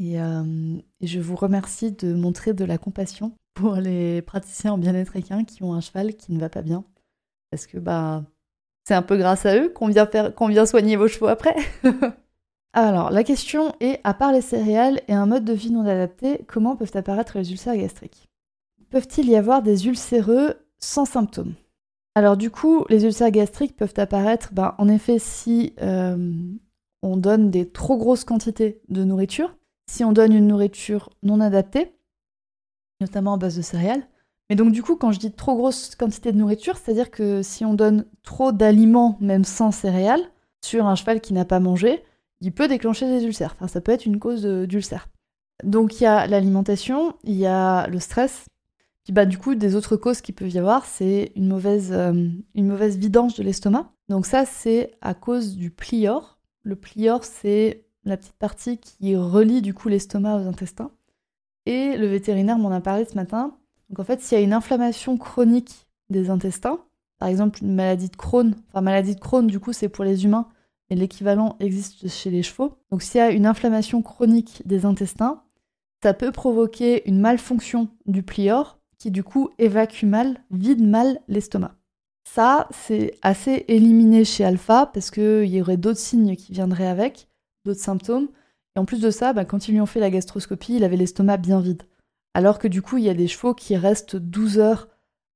Et, 0.00 0.20
euh, 0.20 0.76
et, 1.00 1.06
je 1.06 1.20
vous 1.20 1.36
remercie 1.36 1.92
de 1.92 2.14
montrer 2.14 2.54
de 2.54 2.64
la 2.64 2.78
compassion 2.78 3.32
pour 3.54 3.74
les 3.74 4.22
praticiens 4.22 4.74
en 4.74 4.78
bien-être 4.78 5.16
équin 5.16 5.44
qui 5.44 5.64
ont 5.64 5.74
un 5.74 5.80
cheval 5.80 6.14
qui 6.14 6.32
ne 6.32 6.38
va 6.38 6.48
pas 6.48 6.62
bien. 6.62 6.84
Parce 7.50 7.66
que 7.66 7.78
bah 7.78 8.24
c'est 8.88 8.94
un 8.94 9.02
peu 9.02 9.18
grâce 9.18 9.44
à 9.44 9.54
eux 9.54 9.68
qu'on 9.68 9.88
vient, 9.88 10.06
faire, 10.06 10.32
soigner 10.66 10.96
vos 10.96 11.08
chevaux 11.08 11.26
après. 11.26 11.54
Alors, 12.72 13.10
la 13.10 13.22
question 13.22 13.74
est, 13.80 14.00
à 14.02 14.14
part 14.14 14.32
les 14.32 14.40
céréales 14.40 15.02
et 15.08 15.12
un 15.12 15.26
mode 15.26 15.44
de 15.44 15.52
vie 15.52 15.70
non 15.70 15.86
adapté, 15.86 16.40
comment 16.48 16.74
peuvent 16.74 16.92
apparaître 16.94 17.36
les 17.36 17.50
ulcères 17.50 17.76
gastriques? 17.76 18.30
Peuvent-il 18.88 19.28
y 19.28 19.36
avoir 19.36 19.60
des 19.60 19.88
ulcéreux 19.88 20.54
sans 20.78 21.04
symptômes? 21.04 21.52
Alors 22.14 22.38
du 22.38 22.50
coup, 22.50 22.86
les 22.88 23.04
ulcères 23.04 23.30
gastriques 23.30 23.76
peuvent 23.76 23.92
apparaître, 23.98 24.54
ben, 24.54 24.74
en 24.78 24.88
effet, 24.88 25.18
si 25.18 25.74
euh, 25.82 26.32
on 27.02 27.18
donne 27.18 27.50
des 27.50 27.68
trop 27.68 27.98
grosses 27.98 28.24
quantités 28.24 28.80
de 28.88 29.04
nourriture, 29.04 29.54
si 29.86 30.02
on 30.02 30.12
donne 30.12 30.32
une 30.32 30.46
nourriture 30.46 31.10
non 31.22 31.42
adaptée, 31.42 31.92
notamment 33.02 33.34
à 33.34 33.36
base 33.36 33.58
de 33.58 33.62
céréales. 33.62 34.08
Mais 34.48 34.56
donc 34.56 34.72
du 34.72 34.82
coup, 34.82 34.96
quand 34.96 35.12
je 35.12 35.18
dis 35.18 35.32
trop 35.32 35.56
grosse 35.56 35.94
quantité 35.94 36.32
de 36.32 36.38
nourriture, 36.38 36.76
c'est-à-dire 36.76 37.10
que 37.10 37.42
si 37.42 37.64
on 37.64 37.74
donne 37.74 38.06
trop 38.22 38.52
d'aliments, 38.52 39.18
même 39.20 39.44
sans 39.44 39.72
céréales, 39.72 40.30
sur 40.64 40.86
un 40.86 40.94
cheval 40.94 41.20
qui 41.20 41.32
n'a 41.32 41.44
pas 41.44 41.60
mangé, 41.60 42.02
il 42.40 42.52
peut 42.52 42.68
déclencher 42.68 43.06
des 43.06 43.24
ulcères. 43.24 43.54
Enfin, 43.56 43.68
ça 43.68 43.80
peut 43.80 43.92
être 43.92 44.06
une 44.06 44.18
cause 44.18 44.44
d'ulcère. 44.44 45.08
Donc 45.64 46.00
il 46.00 46.04
y 46.04 46.06
a 46.06 46.26
l'alimentation, 46.26 47.14
il 47.24 47.34
y 47.34 47.46
a 47.46 47.86
le 47.88 47.98
stress. 47.98 48.46
Puis 49.04 49.12
bah 49.12 49.26
du 49.26 49.38
coup, 49.38 49.54
des 49.54 49.74
autres 49.74 49.96
causes 49.96 50.20
qui 50.20 50.32
peuvent 50.32 50.50
y 50.50 50.58
avoir, 50.58 50.84
c'est 50.84 51.32
une 51.34 51.48
mauvaise, 51.48 51.92
euh, 51.92 52.28
une 52.54 52.66
mauvaise 52.66 52.96
vidange 52.96 53.34
de 53.36 53.42
l'estomac. 53.42 53.90
Donc 54.08 54.26
ça, 54.26 54.44
c'est 54.44 54.92
à 55.00 55.14
cause 55.14 55.56
du 55.56 55.70
plior. 55.70 56.38
Le 56.62 56.76
plior, 56.76 57.24
c'est 57.24 57.86
la 58.04 58.16
petite 58.16 58.38
partie 58.38 58.78
qui 58.78 59.16
relie 59.16 59.62
du 59.62 59.74
coup 59.74 59.88
l'estomac 59.88 60.36
aux 60.36 60.46
intestins. 60.46 60.90
Et 61.66 61.96
le 61.96 62.06
vétérinaire 62.06 62.58
m'en 62.58 62.70
a 62.70 62.80
parlé 62.80 63.04
ce 63.04 63.14
matin. 63.14 63.56
Donc 63.88 64.00
en 64.00 64.04
fait, 64.04 64.20
s'il 64.20 64.38
y 64.38 64.40
a 64.40 64.44
une 64.44 64.52
inflammation 64.52 65.16
chronique 65.16 65.86
des 66.10 66.30
intestins, 66.30 66.80
par 67.18 67.28
exemple 67.28 67.60
une 67.62 67.74
maladie 67.74 68.08
de 68.08 68.16
Crohn, 68.16 68.54
enfin 68.68 68.80
maladie 68.80 69.14
de 69.14 69.20
Crohn 69.20 69.46
du 69.46 69.60
coup 69.60 69.72
c'est 69.72 69.88
pour 69.88 70.04
les 70.04 70.24
humains, 70.24 70.48
et 70.90 70.94
l'équivalent 70.94 71.56
existe 71.60 72.08
chez 72.08 72.30
les 72.30 72.42
chevaux. 72.42 72.76
Donc 72.90 73.02
s'il 73.02 73.18
y 73.18 73.22
a 73.22 73.30
une 73.30 73.46
inflammation 73.46 74.02
chronique 74.02 74.62
des 74.64 74.84
intestins, 74.84 75.42
ça 76.02 76.14
peut 76.14 76.32
provoquer 76.32 77.08
une 77.08 77.20
malfonction 77.20 77.88
du 78.06 78.22
plior 78.22 78.78
qui 78.98 79.10
du 79.10 79.22
coup 79.22 79.50
évacue 79.58 80.04
mal, 80.04 80.42
vide 80.50 80.86
mal 80.86 81.20
l'estomac. 81.28 81.74
Ça, 82.24 82.68
c'est 82.70 83.14
assez 83.22 83.64
éliminé 83.68 84.24
chez 84.24 84.44
Alpha 84.44 84.86
parce 84.86 85.10
qu'il 85.10 85.46
y 85.46 85.60
aurait 85.60 85.76
d'autres 85.76 85.98
signes 85.98 86.36
qui 86.36 86.52
viendraient 86.52 86.86
avec, 86.86 87.28
d'autres 87.64 87.80
symptômes. 87.80 88.28
Et 88.76 88.78
en 88.78 88.84
plus 88.84 89.00
de 89.00 89.10
ça, 89.10 89.32
bah, 89.32 89.44
quand 89.44 89.66
ils 89.66 89.72
lui 89.72 89.80
ont 89.80 89.86
fait 89.86 90.00
la 90.00 90.10
gastroscopie, 90.10 90.76
il 90.76 90.84
avait 90.84 90.96
l'estomac 90.96 91.38
bien 91.38 91.60
vide. 91.60 91.84
Alors 92.34 92.58
que 92.58 92.68
du 92.68 92.82
coup, 92.82 92.98
il 92.98 93.04
y 93.04 93.10
a 93.10 93.14
des 93.14 93.28
chevaux 93.28 93.54
qui 93.54 93.76
restent 93.76 94.16
12 94.16 94.58
heures 94.58 94.88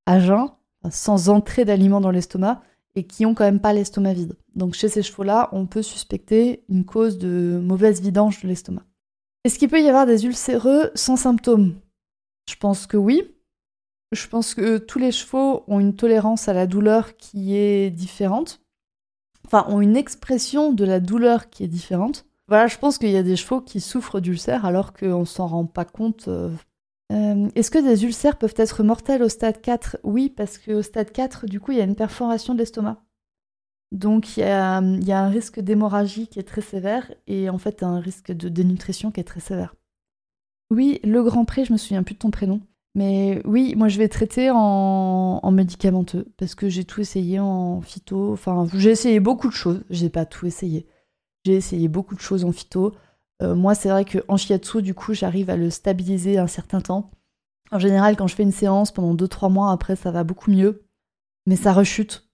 à 0.07 0.21
jeun, 0.21 0.51
sans 0.91 1.29
entrée 1.29 1.65
d'aliments 1.65 2.01
dans 2.01 2.11
l'estomac, 2.11 2.63
et 2.95 3.07
qui 3.07 3.25
ont 3.25 3.35
quand 3.35 3.45
même 3.45 3.61
pas 3.61 3.73
l'estomac 3.73 4.13
vide. 4.13 4.37
Donc 4.55 4.75
chez 4.75 4.89
ces 4.89 5.03
chevaux-là, 5.03 5.49
on 5.53 5.67
peut 5.67 5.83
suspecter 5.83 6.65
une 6.69 6.85
cause 6.85 7.19
de 7.19 7.61
mauvaise 7.63 8.01
vidange 8.01 8.43
de 8.43 8.49
l'estomac. 8.49 8.83
Est-ce 9.45 9.59
qu'il 9.59 9.69
peut 9.69 9.81
y 9.81 9.89
avoir 9.89 10.07
des 10.07 10.27
ulcéreux 10.27 10.91
sans 10.95 11.17
symptômes? 11.17 11.75
Je 12.49 12.57
pense 12.57 12.87
que 12.87 12.97
oui. 12.97 13.35
Je 14.13 14.29
pense 14.29 14.55
que 14.55 14.79
tous 14.79 14.99
les 14.99 15.11
chevaux 15.11 15.65
ont 15.69 15.81
une 15.81 15.97
tolérance 15.97 16.49
à 16.49 16.53
la 16.53 16.67
douleur 16.67 17.17
qui 17.17 17.57
est 17.57 17.91
différente. 17.91 18.61
Enfin, 19.47 19.65
ont 19.69 19.81
une 19.81 19.97
expression 19.97 20.73
de 20.73 20.85
la 20.85 21.01
douleur 21.01 21.51
qui 21.51 21.65
est 21.65 21.69
différente. 21.69 22.27
Voilà, 22.47 22.67
je 22.67 22.79
pense 22.79 22.99
qu'il 22.99 23.11
y 23.11 23.17
a 23.17 23.23
des 23.23 23.37
chevaux 23.37 23.63
qui 23.63 23.81
souffrent 23.81 24.21
d'ulcères 24.21 24.67
alors 24.67 24.93
qu'on 24.93 25.25
s'en 25.25 25.47
rend 25.47 25.65
pas 25.65 25.87
compte 25.87 26.29
euh, 27.13 27.49
est-ce 27.55 27.71
que 27.71 27.79
des 27.79 28.05
ulcères 28.05 28.39
peuvent 28.39 28.55
être 28.57 28.83
mortels 28.83 29.23
au 29.23 29.29
stade 29.29 29.61
4 29.61 29.99
Oui, 30.03 30.31
parce 30.31 30.59
qu'au 30.59 30.83
stade 30.83 31.13
4, 31.13 31.47
du 31.47 31.61
coup, 31.61 31.73
il 31.73 31.79
y 31.79 31.81
a 31.81 31.85
une 31.85 31.97
perforation 31.97 32.55
de 32.55 32.61
l'estomac. 32.61 33.03
Donc, 33.91 34.39
il 34.39 34.41
y, 34.41 34.45
a, 34.45 34.79
un 34.79 35.29
risque 35.29 35.61
d'hémorragie 35.61 36.27
qui 36.27 36.39
est 36.39 36.45
très 36.45 36.63
sévère 36.63 37.13
et 37.27 37.51
en 37.51 37.59
fait 37.59 37.83
un 37.83 38.01
risque 38.01 38.33
de 38.33 38.49
dénutrition 38.49 39.11
qui 39.11 39.21
est 39.21 39.25
très 39.25 39.41
sévère. 39.41 39.75
Oui, 40.71 40.99
le 41.05 41.23
Grand 41.23 41.45
Prix, 41.45 41.67
je 41.67 41.73
me 41.75 41.79
souviens 41.79 42.03
plus 42.03 42.15
de 42.15 42.21
ton 42.21 42.31
prénom. 42.31 42.63
Mais 42.95 43.43
oui, 43.45 43.75
moi 43.77 43.89
je 43.89 43.99
vais 43.99 44.09
traiter 44.09 44.51
en, 44.51 45.41
en 45.43 45.51
médicamenteux 45.51 46.27
parce 46.37 46.55
que 46.55 46.69
j'ai 46.69 46.85
tout 46.85 47.01
essayé 47.01 47.39
en 47.39 47.83
phyto. 47.83 48.33
Enfin, 48.33 48.67
j'ai 48.75 48.91
essayé 48.91 49.21
beaucoup 49.21 49.49
de 49.49 49.55
choses. 49.55 49.83
J'ai 49.91 50.09
pas 50.11 50.25
tout 50.25 50.47
essayé. 50.47 50.87
J'ai 51.45 51.55
essayé 51.55 51.89
beaucoup 51.89 52.15
de 52.15 52.21
choses 52.21 52.45
en 52.45 52.53
phyto. 52.53 52.95
Euh, 53.43 53.55
moi, 53.55 53.75
c'est 53.75 53.89
vrai 53.89 54.05
qu'en 54.05 54.37
shiatsu, 54.37 54.83
du 54.83 54.95
coup, 54.95 55.15
j'arrive 55.15 55.51
à 55.51 55.57
le 55.57 55.71
stabiliser 55.71 56.39
un 56.39 56.47
certain 56.47 56.81
temps. 56.81 57.11
En 57.71 57.79
général, 57.79 58.17
quand 58.17 58.27
je 58.27 58.35
fais 58.35 58.43
une 58.43 58.53
séance 58.53 58.93
pendant 58.93 59.15
2-3 59.15 59.51
mois, 59.51 59.73
après, 59.73 59.97
ça 59.97 60.11
va 60.11 60.25
beaucoup 60.25 60.51
mieux. 60.51 60.85
Mais 61.47 61.57
ça 61.57 61.73
rechute. 61.73 62.29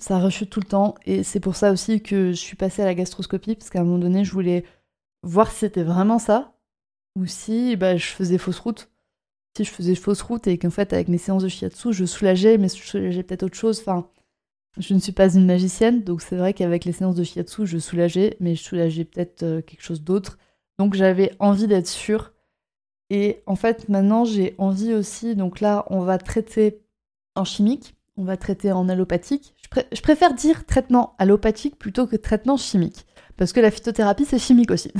Ça 0.00 0.18
rechute 0.18 0.50
tout 0.50 0.60
le 0.60 0.66
temps. 0.66 0.94
Et 1.04 1.22
c'est 1.22 1.40
pour 1.40 1.56
ça 1.56 1.72
aussi 1.72 2.02
que 2.02 2.30
je 2.30 2.36
suis 2.36 2.56
passée 2.56 2.82
à 2.82 2.86
la 2.86 2.94
gastroscopie, 2.94 3.54
parce 3.54 3.70
qu'à 3.70 3.80
un 3.80 3.84
moment 3.84 3.98
donné, 3.98 4.24
je 4.24 4.32
voulais 4.32 4.64
voir 5.22 5.50
si 5.50 5.58
c'était 5.60 5.82
vraiment 5.82 6.18
ça, 6.18 6.56
ou 7.16 7.26
si 7.26 7.76
bah, 7.76 7.96
je 7.96 8.06
faisais 8.06 8.38
fausse 8.38 8.58
route. 8.58 8.90
Si 9.56 9.64
je 9.64 9.70
faisais 9.70 9.96
fausse 9.96 10.22
route 10.22 10.46
et 10.46 10.58
qu'en 10.58 10.70
fait, 10.70 10.92
avec 10.92 11.08
mes 11.08 11.18
séances 11.18 11.42
de 11.42 11.48
shiatsu, 11.48 11.92
je 11.92 12.04
soulageais, 12.04 12.56
mais 12.56 12.68
je 12.68 12.82
soulageais 12.82 13.22
peut-être 13.22 13.42
autre 13.42 13.56
chose. 13.56 13.80
Enfin, 13.80 14.08
je 14.78 14.94
ne 14.94 15.00
suis 15.00 15.12
pas 15.12 15.34
une 15.34 15.46
magicienne, 15.46 16.04
donc 16.04 16.22
c'est 16.22 16.36
vrai 16.36 16.54
qu'avec 16.54 16.84
les 16.84 16.92
séances 16.92 17.16
de 17.16 17.24
shiatsu, 17.24 17.66
je 17.66 17.78
soulageais, 17.78 18.36
mais 18.40 18.54
je 18.54 18.62
soulageais 18.62 19.04
peut-être 19.04 19.42
euh, 19.42 19.62
quelque 19.62 19.82
chose 19.82 20.02
d'autre. 20.02 20.38
Donc 20.78 20.94
j'avais 20.94 21.32
envie 21.38 21.66
d'être 21.66 21.88
sûre. 21.88 22.32
Et 23.10 23.42
en 23.46 23.56
fait, 23.56 23.88
maintenant, 23.88 24.24
j'ai 24.24 24.54
envie 24.58 24.94
aussi. 24.94 25.34
Donc 25.34 25.60
là, 25.60 25.84
on 25.90 26.00
va 26.00 26.18
traiter 26.18 26.80
en 27.34 27.44
chimique, 27.44 27.96
on 28.16 28.24
va 28.24 28.36
traiter 28.36 28.70
en 28.70 28.88
allopathique. 28.88 29.54
Je, 29.92 30.00
préfère 30.00 30.34
dire 30.34 30.64
traitement 30.66 31.14
allopathique 31.18 31.78
plutôt 31.78 32.06
que 32.06 32.16
traitement 32.16 32.56
chimique, 32.56 33.06
parce 33.36 33.52
que 33.52 33.60
la 33.60 33.70
phytothérapie, 33.70 34.24
c'est 34.24 34.38
chimique 34.38 34.70
aussi. 34.70 34.92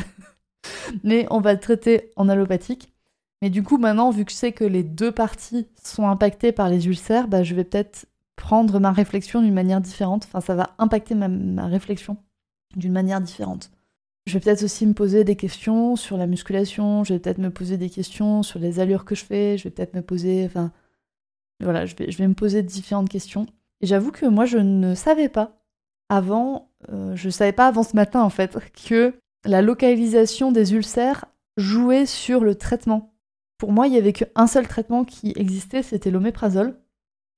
mais 1.04 1.26
on 1.30 1.40
va 1.40 1.54
le 1.54 1.60
traiter 1.60 2.10
en 2.16 2.28
allopathique. 2.28 2.92
Mais 3.42 3.50
du 3.50 3.62
coup, 3.62 3.78
maintenant, 3.78 4.10
vu 4.10 4.24
que 4.24 4.32
je 4.32 4.36
sais 4.36 4.52
que 4.52 4.64
les 4.64 4.82
deux 4.82 5.12
parties 5.12 5.66
sont 5.82 6.08
impactées 6.08 6.52
par 6.52 6.68
les 6.68 6.86
ulcères, 6.88 7.26
bah, 7.28 7.42
je 7.42 7.54
vais 7.54 7.64
peut-être 7.64 8.06
prendre 8.40 8.80
ma 8.80 8.90
réflexion 8.90 9.42
d'une 9.42 9.54
manière 9.54 9.80
différente. 9.80 10.24
Enfin, 10.26 10.40
ça 10.40 10.54
va 10.54 10.74
impacter 10.78 11.14
ma, 11.14 11.66
réflexion 11.66 12.16
d'une 12.74 12.92
manière 12.92 13.20
différente. 13.20 13.70
Je 14.26 14.32
vais 14.32 14.40
peut-être 14.40 14.64
aussi 14.64 14.86
me 14.86 14.94
poser 14.94 15.24
des 15.24 15.36
questions 15.36 15.94
sur 15.94 16.16
la 16.16 16.26
musculation, 16.26 17.04
je 17.04 17.12
vais 17.12 17.20
peut-être 17.20 17.38
me 17.38 17.50
poser 17.50 17.76
des 17.76 17.90
questions 17.90 18.42
sur 18.42 18.58
les 18.58 18.80
allures 18.80 19.04
que 19.04 19.14
je 19.14 19.24
fais, 19.24 19.58
je 19.58 19.64
vais 19.64 19.70
peut-être 19.70 19.94
me 19.94 20.02
poser, 20.02 20.44
enfin, 20.46 20.72
voilà, 21.62 21.84
je 21.86 21.94
vais, 21.94 22.28
me 22.28 22.34
poser 22.34 22.62
différentes 22.62 23.08
questions. 23.08 23.46
Et 23.82 23.86
j'avoue 23.86 24.10
que 24.10 24.26
moi, 24.26 24.46
je 24.46 24.58
ne 24.58 24.94
savais 24.94 25.28
pas 25.28 25.58
avant, 26.08 26.70
euh, 26.90 27.14
je 27.16 27.28
savais 27.28 27.52
pas 27.52 27.66
avant 27.66 27.82
ce 27.82 27.94
matin 27.94 28.22
en 28.22 28.30
fait, 28.30 28.56
que 28.88 29.14
la 29.44 29.62
localisation 29.62 30.50
des 30.50 30.74
ulcères 30.74 31.26
jouait 31.56 32.06
sur 32.06 32.40
le 32.40 32.54
traitement. 32.54 33.12
Pour 33.58 33.72
moi, 33.72 33.86
il 33.86 33.94
y 33.94 33.98
avait 33.98 34.14
qu'un 34.14 34.46
seul 34.46 34.66
traitement 34.66 35.04
qui 35.04 35.32
existait, 35.36 35.82
c'était 35.82 36.10
l'oméprazole. 36.10 36.78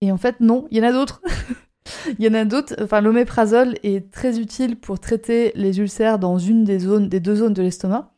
Et 0.02 0.10
en 0.10 0.18
fait, 0.18 0.40
non, 0.40 0.66
il 0.70 0.78
y 0.78 0.80
en 0.80 0.88
a 0.88 0.92
d'autres. 0.92 1.22
il 2.18 2.24
y 2.24 2.28
en 2.28 2.34
a 2.34 2.44
d'autres. 2.44 2.74
Enfin, 2.82 3.00
l'oméprazole 3.00 3.76
est 3.84 4.10
très 4.10 4.40
utile 4.40 4.76
pour 4.76 4.98
traiter 4.98 5.52
les 5.54 5.78
ulcères 5.78 6.18
dans 6.18 6.38
une 6.38 6.64
des 6.64 6.80
zones, 6.80 7.08
des 7.08 7.20
deux 7.20 7.36
zones 7.36 7.54
de 7.54 7.62
l'estomac. 7.62 8.12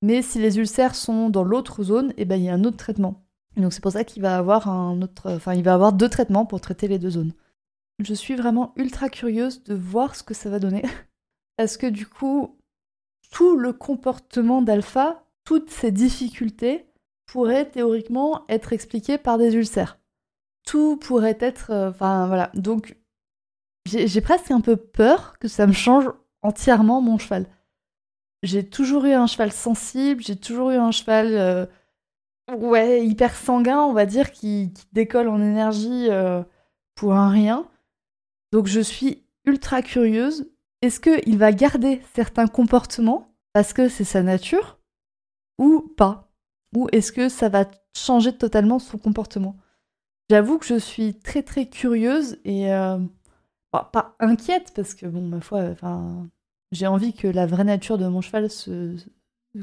Mais 0.00 0.22
si 0.22 0.38
les 0.38 0.58
ulcères 0.58 0.94
sont 0.94 1.28
dans 1.28 1.44
l'autre 1.44 1.82
zone, 1.82 2.14
eh 2.16 2.24
ben, 2.24 2.36
il 2.36 2.44
y 2.44 2.48
a 2.48 2.54
un 2.54 2.64
autre 2.64 2.78
traitement. 2.78 3.26
donc 3.58 3.74
c'est 3.74 3.82
pour 3.82 3.92
ça 3.92 4.04
qu'il 4.04 4.22
va 4.22 4.38
avoir 4.38 4.68
un 4.68 5.02
autre, 5.02 5.30
enfin, 5.32 5.52
il 5.52 5.62
va 5.62 5.74
avoir 5.74 5.92
deux 5.92 6.08
traitements 6.08 6.46
pour 6.46 6.62
traiter 6.62 6.88
les 6.88 6.98
deux 6.98 7.10
zones. 7.10 7.34
Je 7.98 8.14
suis 8.14 8.36
vraiment 8.36 8.72
ultra 8.76 9.10
curieuse 9.10 9.62
de 9.64 9.74
voir 9.74 10.16
ce 10.16 10.22
que 10.22 10.34
ça 10.34 10.48
va 10.48 10.60
donner. 10.60 10.82
Parce 11.58 11.76
que 11.76 11.88
du 11.88 12.06
coup, 12.06 12.56
tout 13.32 13.56
le 13.56 13.74
comportement 13.74 14.62
d'Alpha, 14.62 15.24
toutes 15.44 15.70
ces 15.70 15.92
difficultés, 15.92 16.86
pourraient 17.26 17.68
théoriquement 17.68 18.46
être 18.48 18.72
expliquées 18.72 19.18
par 19.18 19.36
des 19.36 19.54
ulcères? 19.54 19.97
Tout 20.68 20.98
pourrait 20.98 21.38
être. 21.40 21.70
Euh, 21.70 21.88
enfin 21.88 22.26
voilà. 22.26 22.50
Donc, 22.52 22.98
j'ai 23.86 24.20
presque 24.20 24.50
un 24.50 24.60
peu 24.60 24.76
peur 24.76 25.38
que 25.38 25.48
ça 25.48 25.66
me 25.66 25.72
change 25.72 26.10
entièrement 26.42 27.00
mon 27.00 27.16
cheval. 27.16 27.46
J'ai 28.42 28.68
toujours 28.68 29.06
eu 29.06 29.12
un 29.12 29.26
cheval 29.26 29.50
sensible, 29.50 30.22
j'ai 30.22 30.36
toujours 30.36 30.70
eu 30.70 30.76
un 30.76 30.90
cheval. 30.90 31.28
Euh, 31.32 31.64
ouais, 32.54 33.06
hyper 33.06 33.34
sanguin, 33.34 33.80
on 33.80 33.94
va 33.94 34.04
dire, 34.04 34.30
qui, 34.30 34.74
décolle 34.92 35.28
en 35.28 35.40
énergie 35.40 36.08
euh, 36.10 36.42
pour 36.94 37.14
un 37.14 37.30
rien. 37.30 37.66
Donc 38.52 38.66
je 38.66 38.80
suis 38.80 39.24
ultra 39.46 39.80
curieuse. 39.80 40.50
Est-ce 40.82 41.00
qu'il 41.00 41.38
va 41.38 41.50
garder 41.52 42.02
certains 42.14 42.46
comportements 42.46 43.34
parce 43.54 43.72
que 43.72 43.88
c'est 43.88 44.04
sa 44.04 44.22
nature 44.22 44.78
ou 45.56 45.80
pas? 45.96 46.30
Ou 46.76 46.88
est-ce 46.92 47.10
que 47.10 47.30
ça 47.30 47.48
va 47.48 47.64
changer 47.96 48.36
totalement 48.36 48.78
son 48.78 48.98
comportement? 48.98 49.56
J'avoue 50.30 50.58
que 50.58 50.66
je 50.66 50.78
suis 50.78 51.14
très 51.14 51.42
très 51.42 51.66
curieuse 51.66 52.38
et 52.44 52.72
euh, 52.72 52.98
pas 53.70 54.16
inquiète 54.20 54.72
parce 54.74 54.94
que 54.94 55.06
bon 55.06 55.22
ma 55.22 55.40
foi, 55.40 55.60
enfin 55.70 56.28
j'ai 56.70 56.86
envie 56.86 57.14
que 57.14 57.28
la 57.28 57.46
vraie 57.46 57.64
nature 57.64 57.96
de 57.98 58.06
mon 58.06 58.20
cheval 58.20 58.50
se... 58.50 58.96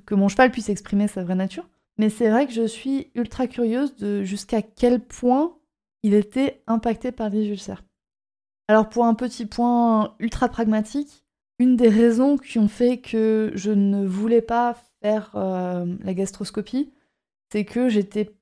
que 0.06 0.16
mon 0.16 0.28
cheval 0.28 0.52
puisse 0.52 0.70
exprimer 0.70 1.08
sa 1.08 1.24
vraie 1.24 1.36
nature. 1.36 1.70
Mais 1.98 2.10
c'est 2.10 2.30
vrai 2.30 2.46
que 2.48 2.54
je 2.54 2.66
suis 2.66 3.12
ultra 3.16 3.48
curieuse 3.48 3.96
de 3.96 4.24
jusqu'à 4.24 4.62
quel 4.62 5.00
point 5.00 5.56
il 6.04 6.14
était 6.14 6.64
impacté 6.68 7.12
par 7.12 7.30
les 7.30 7.48
ulcères. 7.48 7.84
Alors 8.68 8.90
pour 8.90 9.06
un 9.06 9.14
petit 9.14 9.46
point 9.46 10.16
ultra 10.20 10.50
pragmatique, 10.50 11.24
une 11.60 11.78
des 11.78 11.90
raisons 11.90 12.38
qui 12.38 12.60
ont 12.60 12.68
fait 12.68 12.98
que 12.98 13.52
je 13.54 13.72
ne 13.72 14.06
voulais 14.06 14.42
pas 14.42 14.76
faire 15.02 15.32
euh, 15.36 15.86
la 16.04 16.14
gastroscopie, 16.14 16.92
c'est 17.52 17.64
que 17.66 17.88
j'étais 17.88 18.36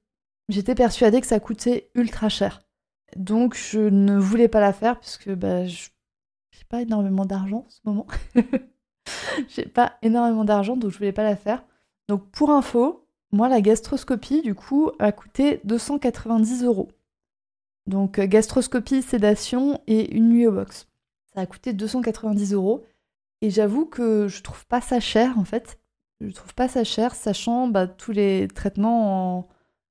j'étais 0.50 0.76
persuadée 0.76 1.22
que 1.22 1.28
ça 1.28 1.40
coûtait 1.40 1.90
ultra 1.96 2.30
cher. 2.30 2.62
Donc 3.16 3.56
je 3.56 3.80
ne 3.80 4.18
voulais 4.18 4.48
pas 4.48 4.60
la 4.60 4.74
faire 4.74 5.00
puisque 5.00 5.30
bah, 5.30 5.66
je 5.66 5.90
n'ai 5.90 6.66
pas 6.70 6.82
énormément 6.82 7.26
d'argent 7.26 7.66
en 7.68 7.70
ce 7.70 7.80
moment. 7.86 8.08
j'ai 9.50 9.66
pas 9.66 9.98
énormément 10.02 10.46
d'argent 10.46 10.76
donc 10.76 10.92
je 10.92 10.98
voulais 10.98 11.12
pas 11.12 11.24
la 11.24 11.36
faire. 11.36 11.64
Donc 12.08 12.30
pour 12.32 12.52
info, 12.52 13.08
moi 13.32 13.50
la 13.50 13.62
gastroscopie 13.62 14.42
du 14.42 14.56
coup 14.56 14.92
a 15.00 15.12
coûté 15.12 15.62
290 15.64 16.64
euros. 16.64 16.90
Donc 17.88 18.20
euh, 18.20 18.26
gastroscopie, 18.26 19.02
sédation 19.02 19.82
et 19.88 20.16
une 20.16 20.30
nuit 20.30 20.48
au 20.48 20.52
box. 20.52 20.88
Ça 21.34 21.42
a 21.42 21.46
coûté 21.46 21.74
290 21.74 22.54
euros. 22.54 22.84
Et 23.42 23.50
j'avoue 23.50 23.86
que 23.86 24.28
je 24.28 24.42
trouve 24.42 24.66
pas 24.68 24.82
ça 24.82 25.00
cher 25.00 25.38
en 25.38 25.44
fait. 25.44 25.80
Je 26.22 26.32
trouve 26.32 26.54
pas 26.54 26.70
ça 26.70 26.84
cher, 26.86 27.14
sachant 27.16 27.68
bah, 27.68 27.88
tous 27.88 28.14
les 28.14 28.48
traitements 28.48 29.40
en, 29.40 29.48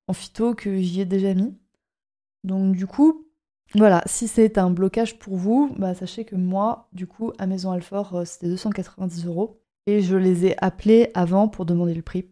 en 0.08 0.12
phyto 0.12 0.54
que 0.54 0.76
j'y 0.78 1.00
ai 1.00 1.04
déjà 1.04 1.34
mis. 1.34 1.54
Donc 2.44 2.74
du 2.74 2.86
coup, 2.86 3.26
voilà, 3.74 4.02
si 4.06 4.28
c'est 4.28 4.58
un 4.58 4.70
blocage 4.70 5.18
pour 5.18 5.36
vous, 5.36 5.74
bah, 5.78 5.94
sachez 5.94 6.24
que 6.24 6.36
moi, 6.36 6.88
du 6.92 7.06
coup, 7.06 7.32
à 7.38 7.46
Maison 7.46 7.70
Alfort, 7.70 8.14
euh, 8.14 8.24
c'était 8.24 8.48
290 8.48 9.26
euros. 9.26 9.60
Et 9.86 10.00
je 10.02 10.16
les 10.16 10.46
ai 10.46 10.62
appelés 10.62 11.10
avant 11.14 11.48
pour 11.48 11.64
demander 11.64 11.94
le 11.94 12.02
prix. 12.02 12.28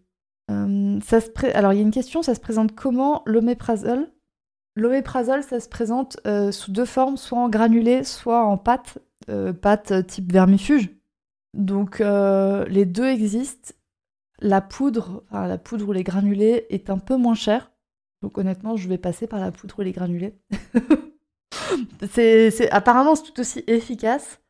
Euh, 0.50 1.00
ça 1.00 1.20
se 1.20 1.28
Alors 1.54 1.72
il 1.72 1.76
y 1.76 1.78
a 1.78 1.82
une 1.82 1.90
question, 1.90 2.22
ça 2.22 2.34
se 2.34 2.40
présente 2.40 2.74
comment 2.74 3.22
l'oméprazole? 3.26 4.08
L'oméprazole, 4.76 5.42
ça 5.42 5.58
se 5.60 5.68
présente 5.68 6.18
euh, 6.26 6.52
sous 6.52 6.70
deux 6.70 6.84
formes, 6.84 7.16
soit 7.16 7.38
en 7.38 7.48
granulé, 7.48 8.04
soit 8.04 8.44
en 8.44 8.56
pâte, 8.56 8.98
pâte 9.62 10.06
type 10.06 10.32
vermifuge. 10.32 10.90
Donc 11.54 12.00
les 12.00 12.84
deux 12.84 13.06
existent. 13.06 13.72
La 14.40 14.60
poudre, 14.60 15.22
enfin, 15.28 15.46
la 15.46 15.58
poudre 15.58 15.88
ou 15.88 15.92
les 15.92 16.02
granulés 16.02 16.66
est 16.70 16.90
un 16.90 16.98
peu 16.98 17.16
moins 17.16 17.34
cher. 17.34 17.70
Donc 18.22 18.38
honnêtement, 18.38 18.76
je 18.76 18.88
vais 18.88 18.98
passer 18.98 19.26
par 19.26 19.40
la 19.40 19.50
poudre 19.50 19.78
ou 19.78 19.82
les 19.82 19.92
granulés. 19.92 20.38
c'est, 22.10 22.70
apparemment 22.70 23.14
c'est 23.14 23.30
tout 23.30 23.40
aussi 23.40 23.64
efficace, 23.66 24.40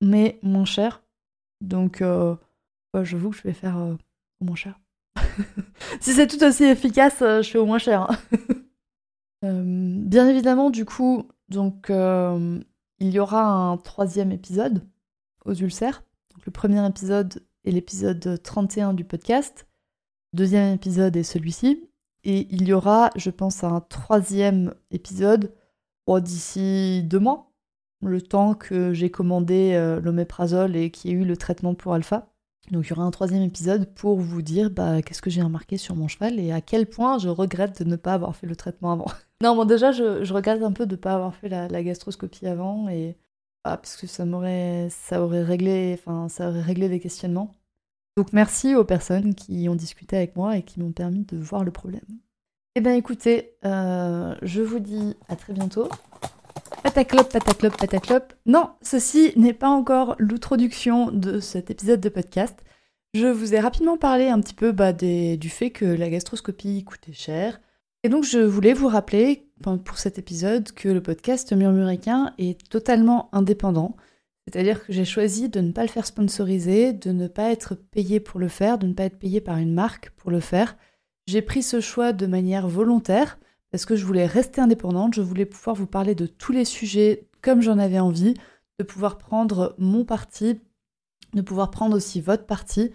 mais 0.00 0.38
moins 0.42 0.64
cher. 0.64 1.02
Donc 1.60 2.02
j'avoue 3.02 3.30
que 3.30 3.36
je 3.36 3.42
vais 3.42 3.52
faire 3.52 3.76
au 4.40 4.44
moins 4.44 4.56
cher. 4.56 4.78
si 6.00 6.12
c'est 6.12 6.26
tout 6.26 6.42
aussi 6.44 6.64
efficace, 6.64 7.18
je 7.20 7.48
fais 7.48 7.58
au 7.58 7.66
moins 7.66 7.78
cher. 7.78 8.10
Hein. 8.10 8.18
Euh, 9.44 9.62
bien 9.98 10.26
évidemment, 10.26 10.70
du 10.70 10.86
coup, 10.86 11.28
donc 11.50 11.90
euh, 11.90 12.58
il 12.98 13.10
y 13.10 13.18
aura 13.18 13.44
un 13.44 13.76
troisième 13.76 14.32
épisode 14.32 14.82
aux 15.44 15.52
ulcères. 15.52 16.02
Donc, 16.34 16.46
le 16.46 16.50
premier 16.50 16.86
épisode 16.86 17.44
est 17.64 17.70
l'épisode 17.70 18.40
31 18.42 18.94
du 18.94 19.04
podcast. 19.04 19.66
Deuxième 20.32 20.74
épisode 20.74 21.16
est 21.16 21.22
celui-ci. 21.22 21.88
Et 22.24 22.46
il 22.50 22.66
y 22.66 22.72
aura, 22.72 23.10
je 23.16 23.30
pense, 23.30 23.64
un 23.64 23.80
troisième 23.80 24.74
épisode 24.90 25.52
d'ici 26.20 27.02
deux 27.04 27.18
mois, 27.18 27.50
le 28.02 28.20
temps 28.20 28.54
que 28.54 28.92
j'ai 28.92 29.10
commandé 29.10 29.72
euh, 29.74 30.00
l'oméprazole 30.00 30.76
et 30.76 30.90
qu'il 30.90 31.10
y 31.10 31.14
ait 31.14 31.16
eu 31.16 31.24
le 31.24 31.36
traitement 31.36 31.74
pour 31.74 31.94
alpha. 31.94 32.28
Donc 32.70 32.86
il 32.86 32.90
y 32.90 32.92
aura 32.92 33.02
un 33.02 33.10
troisième 33.10 33.42
épisode 33.42 33.92
pour 33.94 34.18
vous 34.18 34.40
dire 34.40 34.70
bah, 34.70 35.02
qu'est-ce 35.02 35.20
que 35.20 35.30
j'ai 35.30 35.42
remarqué 35.42 35.76
sur 35.76 35.96
mon 35.96 36.08
cheval 36.08 36.38
et 36.40 36.50
à 36.50 36.60
quel 36.60 36.86
point 36.86 37.18
je 37.18 37.28
regrette 37.28 37.82
de 37.82 37.88
ne 37.88 37.96
pas 37.96 38.14
avoir 38.14 38.34
fait 38.36 38.46
le 38.46 38.56
traitement 38.56 38.92
avant. 38.92 39.06
non, 39.42 39.54
bon 39.54 39.64
déjà 39.66 39.92
je, 39.92 40.32
regrette 40.32 40.62
un 40.62 40.72
peu 40.72 40.86
de 40.86 40.92
ne 40.92 41.00
pas 41.00 41.14
avoir 41.14 41.34
fait 41.34 41.48
la, 41.48 41.82
gastroscopie 41.82 42.46
avant 42.46 42.88
et 42.88 43.16
ah, 43.64 43.78
parce 43.78 43.96
que 43.96 44.06
ça 44.06 44.26
m'aurait 44.26 44.88
ça 44.90 45.22
aurait 45.22 45.42
réglé 45.42 45.98
enfin 45.98 46.28
ça 46.28 46.50
aurait 46.50 46.60
réglé 46.60 46.88
des 46.88 47.00
questionnements. 47.00 47.54
Donc 48.16 48.32
merci 48.32 48.74
aux 48.76 48.84
personnes 48.84 49.34
qui 49.34 49.68
ont 49.68 49.74
discuté 49.74 50.16
avec 50.16 50.36
moi 50.36 50.56
et 50.56 50.62
qui 50.62 50.80
m'ont 50.80 50.92
permis 50.92 51.24
de 51.24 51.36
voir 51.36 51.64
le 51.64 51.70
problème. 51.70 52.04
Eh 52.76 52.80
bien 52.80 52.94
écoutez, 52.94 53.52
euh, 53.64 54.34
je 54.42 54.60
vous 54.60 54.80
dis 54.80 55.16
à 55.28 55.36
très 55.36 55.52
bientôt. 55.52 55.88
Pataclop, 56.82 57.24
pataclop, 57.24 57.76
pataclop. 57.76 58.34
Non, 58.46 58.70
ceci 58.82 59.32
n'est 59.36 59.54
pas 59.54 59.70
encore 59.70 60.16
l'introduction 60.18 61.10
de 61.10 61.40
cet 61.40 61.70
épisode 61.70 62.00
de 62.00 62.08
podcast. 62.08 62.58
Je 63.14 63.28
vous 63.28 63.54
ai 63.54 63.60
rapidement 63.60 63.96
parlé 63.96 64.28
un 64.28 64.40
petit 64.40 64.54
peu 64.54 64.72
bah, 64.72 64.92
du 64.92 65.48
fait 65.48 65.70
que 65.70 65.84
la 65.84 66.10
gastroscopie 66.10 66.84
coûtait 66.84 67.12
cher. 67.12 67.60
Et 68.02 68.08
donc 68.10 68.24
je 68.24 68.40
voulais 68.40 68.74
vous 68.74 68.88
rappeler 68.88 69.48
pour 69.62 69.98
cet 69.98 70.18
épisode 70.18 70.72
que 70.72 70.88
le 70.88 71.02
podcast 71.02 71.52
Murmuréquin 71.52 72.34
est 72.38 72.68
totalement 72.68 73.28
indépendant. 73.32 73.96
C'est-à-dire 74.46 74.84
que 74.84 74.92
j'ai 74.92 75.04
choisi 75.04 75.48
de 75.48 75.60
ne 75.60 75.72
pas 75.72 75.82
le 75.82 75.88
faire 75.88 76.06
sponsoriser, 76.06 76.92
de 76.92 77.12
ne 77.12 77.28
pas 77.28 77.50
être 77.50 77.74
payé 77.74 78.20
pour 78.20 78.38
le 78.40 78.48
faire, 78.48 78.78
de 78.78 78.86
ne 78.86 78.92
pas 78.92 79.04
être 79.04 79.18
payé 79.18 79.40
par 79.40 79.56
une 79.56 79.72
marque 79.72 80.10
pour 80.10 80.30
le 80.30 80.40
faire. 80.40 80.76
J'ai 81.26 81.40
pris 81.40 81.62
ce 81.62 81.80
choix 81.80 82.12
de 82.12 82.26
manière 82.26 82.68
volontaire 82.68 83.38
parce 83.70 83.86
que 83.86 83.96
je 83.96 84.04
voulais 84.04 84.26
rester 84.26 84.60
indépendante, 84.60 85.14
je 85.14 85.22
voulais 85.22 85.46
pouvoir 85.46 85.74
vous 85.74 85.86
parler 85.86 86.14
de 86.14 86.26
tous 86.26 86.52
les 86.52 86.64
sujets 86.64 87.28
comme 87.40 87.62
j'en 87.62 87.78
avais 87.78 87.98
envie, 87.98 88.34
de 88.78 88.84
pouvoir 88.84 89.18
prendre 89.18 89.74
mon 89.78 90.04
parti, 90.04 90.60
de 91.32 91.42
pouvoir 91.42 91.70
prendre 91.70 91.96
aussi 91.96 92.20
votre 92.20 92.46
parti 92.46 92.92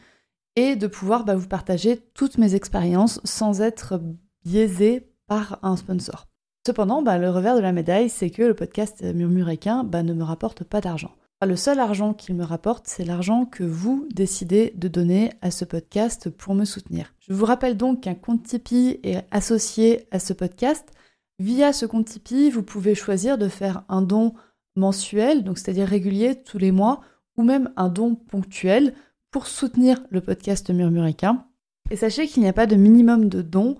et 0.55 0.75
de 0.75 0.87
pouvoir 0.87 1.25
bah, 1.25 1.35
vous 1.35 1.47
partager 1.47 1.97
toutes 2.13 2.37
mes 2.37 2.55
expériences 2.55 3.19
sans 3.23 3.61
être 3.61 4.01
biaisé 4.45 5.11
par 5.27 5.59
un 5.63 5.75
sponsor. 5.75 6.28
Cependant, 6.69 7.01
bah, 7.01 7.17
le 7.17 7.31
revers 7.31 7.55
de 7.55 7.61
la 7.61 7.71
médaille, 7.71 8.09
c'est 8.09 8.29
que 8.29 8.43
le 8.43 8.53
podcast 8.53 9.01
Murmuréquin 9.01 9.83
bah, 9.83 10.03
ne 10.03 10.13
me 10.13 10.23
rapporte 10.23 10.63
pas 10.63 10.81
d'argent. 10.81 11.09
Le 11.43 11.55
seul 11.55 11.79
argent 11.79 12.13
qu'il 12.13 12.35
me 12.35 12.43
rapporte, 12.43 12.85
c'est 12.85 13.03
l'argent 13.03 13.45
que 13.45 13.63
vous 13.63 14.07
décidez 14.13 14.71
de 14.75 14.87
donner 14.87 15.31
à 15.41 15.49
ce 15.49 15.65
podcast 15.65 16.29
pour 16.29 16.53
me 16.53 16.65
soutenir. 16.65 17.15
Je 17.27 17.33
vous 17.33 17.45
rappelle 17.45 17.75
donc 17.75 18.01
qu'un 18.01 18.13
compte 18.13 18.43
Tipeee 18.43 18.99
est 19.01 19.25
associé 19.31 20.07
à 20.11 20.19
ce 20.19 20.31
podcast. 20.31 20.87
Via 21.39 21.73
ce 21.73 21.87
compte 21.87 22.05
Tipeee, 22.05 22.51
vous 22.51 22.61
pouvez 22.61 22.93
choisir 22.93 23.39
de 23.39 23.47
faire 23.47 23.81
un 23.89 24.03
don 24.03 24.35
mensuel, 24.75 25.43
donc 25.43 25.57
c'est-à-dire 25.57 25.87
régulier 25.87 26.35
tous 26.35 26.59
les 26.59 26.71
mois, 26.71 27.01
ou 27.35 27.41
même 27.41 27.71
un 27.77 27.89
don 27.89 28.13
ponctuel 28.13 28.93
pour 29.31 29.47
soutenir 29.47 30.03
le 30.11 30.21
podcast 30.21 30.69
Murmuréquin. 30.69 31.47
Et 31.89 31.95
sachez 31.95 32.27
qu'il 32.27 32.43
n'y 32.43 32.49
a 32.49 32.53
pas 32.53 32.67
de 32.67 32.75
minimum 32.75 33.27
de 33.27 33.41
dons. 33.41 33.75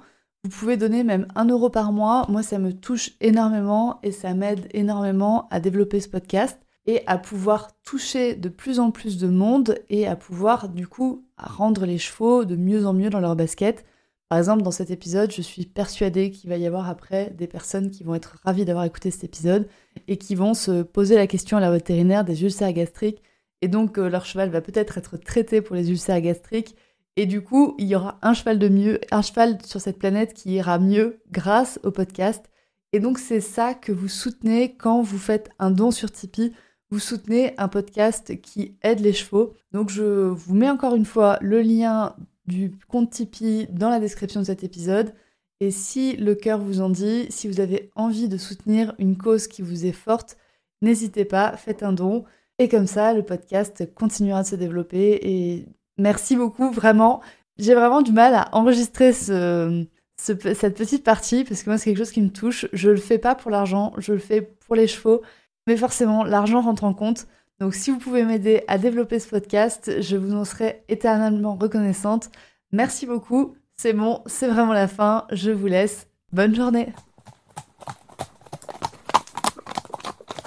Vous 0.46 0.52
pouvez 0.52 0.78
donner 0.78 1.04
même 1.04 1.28
un 1.36 1.46
euro 1.46 1.70
par 1.70 1.92
mois. 1.92 2.26
Moi, 2.30 2.44
ça 2.44 2.60
me 2.60 2.72
touche 2.72 3.12
énormément 3.20 4.00
et 4.04 4.14
ça 4.14 4.34
m'aide 4.34 4.70
énormément 4.72 5.50
à 5.52 5.60
développer 5.60 6.00
ce 6.00 6.08
podcast 6.08 6.58
et 6.86 7.04
à 7.08 7.18
pouvoir 7.18 7.78
toucher 7.84 8.36
de 8.36 8.48
plus 8.48 8.80
en 8.80 8.92
plus 8.92 9.18
de 9.18 9.28
monde 9.28 9.78
et 9.90 10.08
à 10.08 10.16
pouvoir 10.16 10.70
du 10.70 10.88
coup 10.88 11.26
rendre 11.38 11.86
les 11.86 11.98
chevaux 11.98 12.46
de 12.46 12.56
mieux 12.56 12.86
en 12.86 12.94
mieux 12.94 13.10
dans 13.10 13.20
leur 13.20 13.36
basket 13.36 13.86
Par 14.30 14.40
exemple, 14.40 14.64
dans 14.64 14.72
cet 14.72 14.92
épisode, 14.92 15.30
je 15.34 15.42
suis 15.42 15.66
persuadée 15.66 16.32
qu'il 16.32 16.50
va 16.50 16.56
y 16.56 16.66
avoir 16.66 16.88
après 16.88 17.32
des 17.32 17.48
personnes 17.48 17.92
qui 17.92 18.06
vont 18.06 18.16
être 18.16 18.38
ravies 18.46 18.64
d'avoir 18.64 18.86
écouté 18.86 19.12
cet 19.12 19.26
épisode 19.26 19.68
et 20.08 20.16
qui 20.16 20.36
vont 20.36 20.54
se 20.54 20.84
poser 20.84 21.16
la 21.16 21.28
question 21.28 21.58
à 21.58 21.60
la 21.60 21.70
vétérinaire 21.70 22.24
des 22.24 22.44
ulcères 22.44 22.72
gastriques. 22.72 23.22
Et 23.62 23.68
donc, 23.68 23.98
euh, 23.98 24.10
leur 24.10 24.26
cheval 24.26 24.50
va 24.50 24.62
peut-être 24.62 24.98
être 24.98 25.18
traité 25.18 25.62
pour 25.62 25.76
les 25.76 25.92
ulcères 25.92 26.22
gastriques. 26.22 26.78
Et 27.16 27.26
du 27.26 27.42
coup, 27.42 27.76
il 27.78 27.88
y 27.88 27.96
aura 27.96 28.18
un 28.22 28.34
cheval 28.34 28.60
de 28.60 28.70
mieux, 28.70 29.02
un 29.12 29.22
cheval 29.22 29.58
sur 29.66 29.82
cette 29.82 30.00
planète 30.00 30.34
qui 30.34 30.54
ira 30.54 30.80
mieux 30.80 31.22
grâce 31.32 31.80
au 31.84 31.92
podcast. 31.92 32.50
Et 32.94 33.00
donc, 33.00 33.20
c'est 33.20 33.42
ça 33.42 33.74
que 33.74 33.92
vous 33.92 34.08
soutenez 34.08 34.76
quand 34.76 35.02
vous 35.02 35.18
faites 35.18 35.50
un 35.60 35.72
don 35.72 35.92
sur 35.92 36.12
Tipeee. 36.12 36.54
Vous 36.90 37.00
soutenez 37.00 37.54
un 37.58 37.68
podcast 37.68 38.42
qui 38.42 38.78
aide 38.82 39.02
les 39.02 39.14
chevaux. 39.14 39.54
Donc, 39.72 39.90
je 39.90 40.04
vous 40.04 40.56
mets 40.56 40.70
encore 40.70 40.96
une 40.96 41.06
fois 41.06 41.38
le 41.42 41.62
lien 41.62 42.16
du 42.46 42.72
compte 42.88 43.12
Tipeee 43.12 43.68
dans 43.70 43.90
la 43.90 44.00
description 44.00 44.40
de 44.40 44.46
cet 44.46 44.64
épisode. 44.64 45.14
Et 45.60 45.72
si 45.72 46.16
le 46.16 46.36
cœur 46.36 46.60
vous 46.60 46.82
en 46.82 46.90
dit, 46.90 47.28
si 47.30 47.48
vous 47.48 47.60
avez 47.60 47.92
envie 47.96 48.30
de 48.30 48.38
soutenir 48.38 48.96
une 48.98 49.18
cause 49.18 49.48
qui 49.48 49.62
vous 49.62 49.86
est 49.86 49.92
forte, 49.92 50.38
n'hésitez 50.82 51.26
pas, 51.26 51.58
faites 51.58 51.84
un 51.84 51.92
don. 51.92 52.24
Et 52.60 52.70
comme 52.70 52.88
ça, 52.88 53.14
le 53.14 53.24
podcast 53.24 53.94
continuera 53.94 54.44
de 54.44 54.48
se 54.48 54.56
développer. 54.56 55.20
Et 55.22 55.68
merci 56.00 56.36
beaucoup, 56.36 56.72
vraiment. 56.72 57.22
J'ai 57.58 57.76
vraiment 57.76 58.02
du 58.02 58.12
mal 58.12 58.34
à 58.34 58.50
enregistrer 58.54 59.14
ce, 59.14 59.86
cette 60.16 60.78
petite 60.78 61.04
partie 61.04 61.44
parce 61.44 61.64
que 61.64 61.70
moi, 61.70 61.78
c'est 61.78 61.86
quelque 61.86 62.00
chose 62.00 62.12
qui 62.12 62.22
me 62.22 62.30
touche. 62.30 62.68
Je 62.74 62.90
le 62.90 62.98
fais 62.98 63.18
pas 63.18 63.36
pour 63.36 63.52
l'argent, 63.52 63.94
je 63.98 64.14
le 64.14 64.20
fais 64.20 64.42
pour 64.42 64.76
les 64.76 64.88
chevaux. 64.88 65.22
Mais 65.68 65.78
forcément, 65.78 66.24
l'argent 66.24 66.62
rentre 66.62 66.84
en 66.84 66.94
compte. 66.94 67.28
Donc 67.60 67.74
si 67.76 67.92
vous 67.92 67.98
pouvez 67.98 68.24
m'aider 68.24 68.64
à 68.68 68.78
développer 68.78 69.20
ce 69.20 69.28
podcast, 69.28 70.02
je 70.02 70.16
vous 70.16 70.34
en 70.34 70.46
serai 70.46 70.84
éternellement 70.88 71.56
reconnaissante. 71.56 72.30
Merci 72.72 73.06
beaucoup. 73.06 73.56
C'est 73.76 73.94
bon, 73.94 74.22
c'est 74.26 74.48
vraiment 74.48 74.74
la 74.74 74.88
fin. 74.88 75.26
Je 75.32 75.52
vous 75.52 75.68
laisse. 75.68 76.08
Bonne 76.32 76.56
journée. 76.56 76.94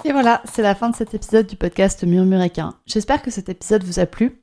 Et 0.05 0.11
voilà, 0.11 0.41
c'est 0.51 0.61
la 0.61 0.75
fin 0.75 0.89
de 0.89 0.95
cet 0.95 1.13
épisode 1.13 1.47
du 1.47 1.55
podcast 1.55 2.03
Murmuréquin. 2.03 2.73
J'espère 2.85 3.21
que 3.21 3.31
cet 3.31 3.47
épisode 3.47 3.83
vous 3.83 3.99
a 3.99 4.05
plu. 4.05 4.42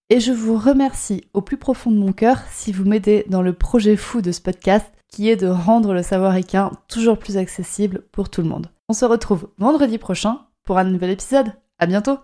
et 0.11 0.19
je 0.19 0.33
vous 0.33 0.57
remercie 0.57 1.23
au 1.33 1.39
plus 1.39 1.55
profond 1.55 1.89
de 1.89 1.95
mon 1.95 2.11
cœur 2.11 2.39
si 2.51 2.73
vous 2.73 2.83
m'aidez 2.83 3.23
dans 3.29 3.41
le 3.41 3.53
projet 3.53 3.95
fou 3.95 4.21
de 4.21 4.33
ce 4.33 4.41
podcast 4.41 4.85
qui 5.07 5.29
est 5.29 5.37
de 5.37 5.47
rendre 5.47 5.93
le 5.93 6.03
savoir 6.03 6.35
équin 6.35 6.69
toujours 6.89 7.17
plus 7.17 7.37
accessible 7.37 8.03
pour 8.11 8.29
tout 8.29 8.41
le 8.41 8.49
monde. 8.49 8.69
On 8.89 8.93
se 8.93 9.05
retrouve 9.05 9.47
vendredi 9.57 9.97
prochain 9.97 10.39
pour 10.65 10.77
un 10.77 10.83
nouvel 10.83 11.11
épisode. 11.11 11.53
À 11.79 11.85
bientôt! 11.85 12.17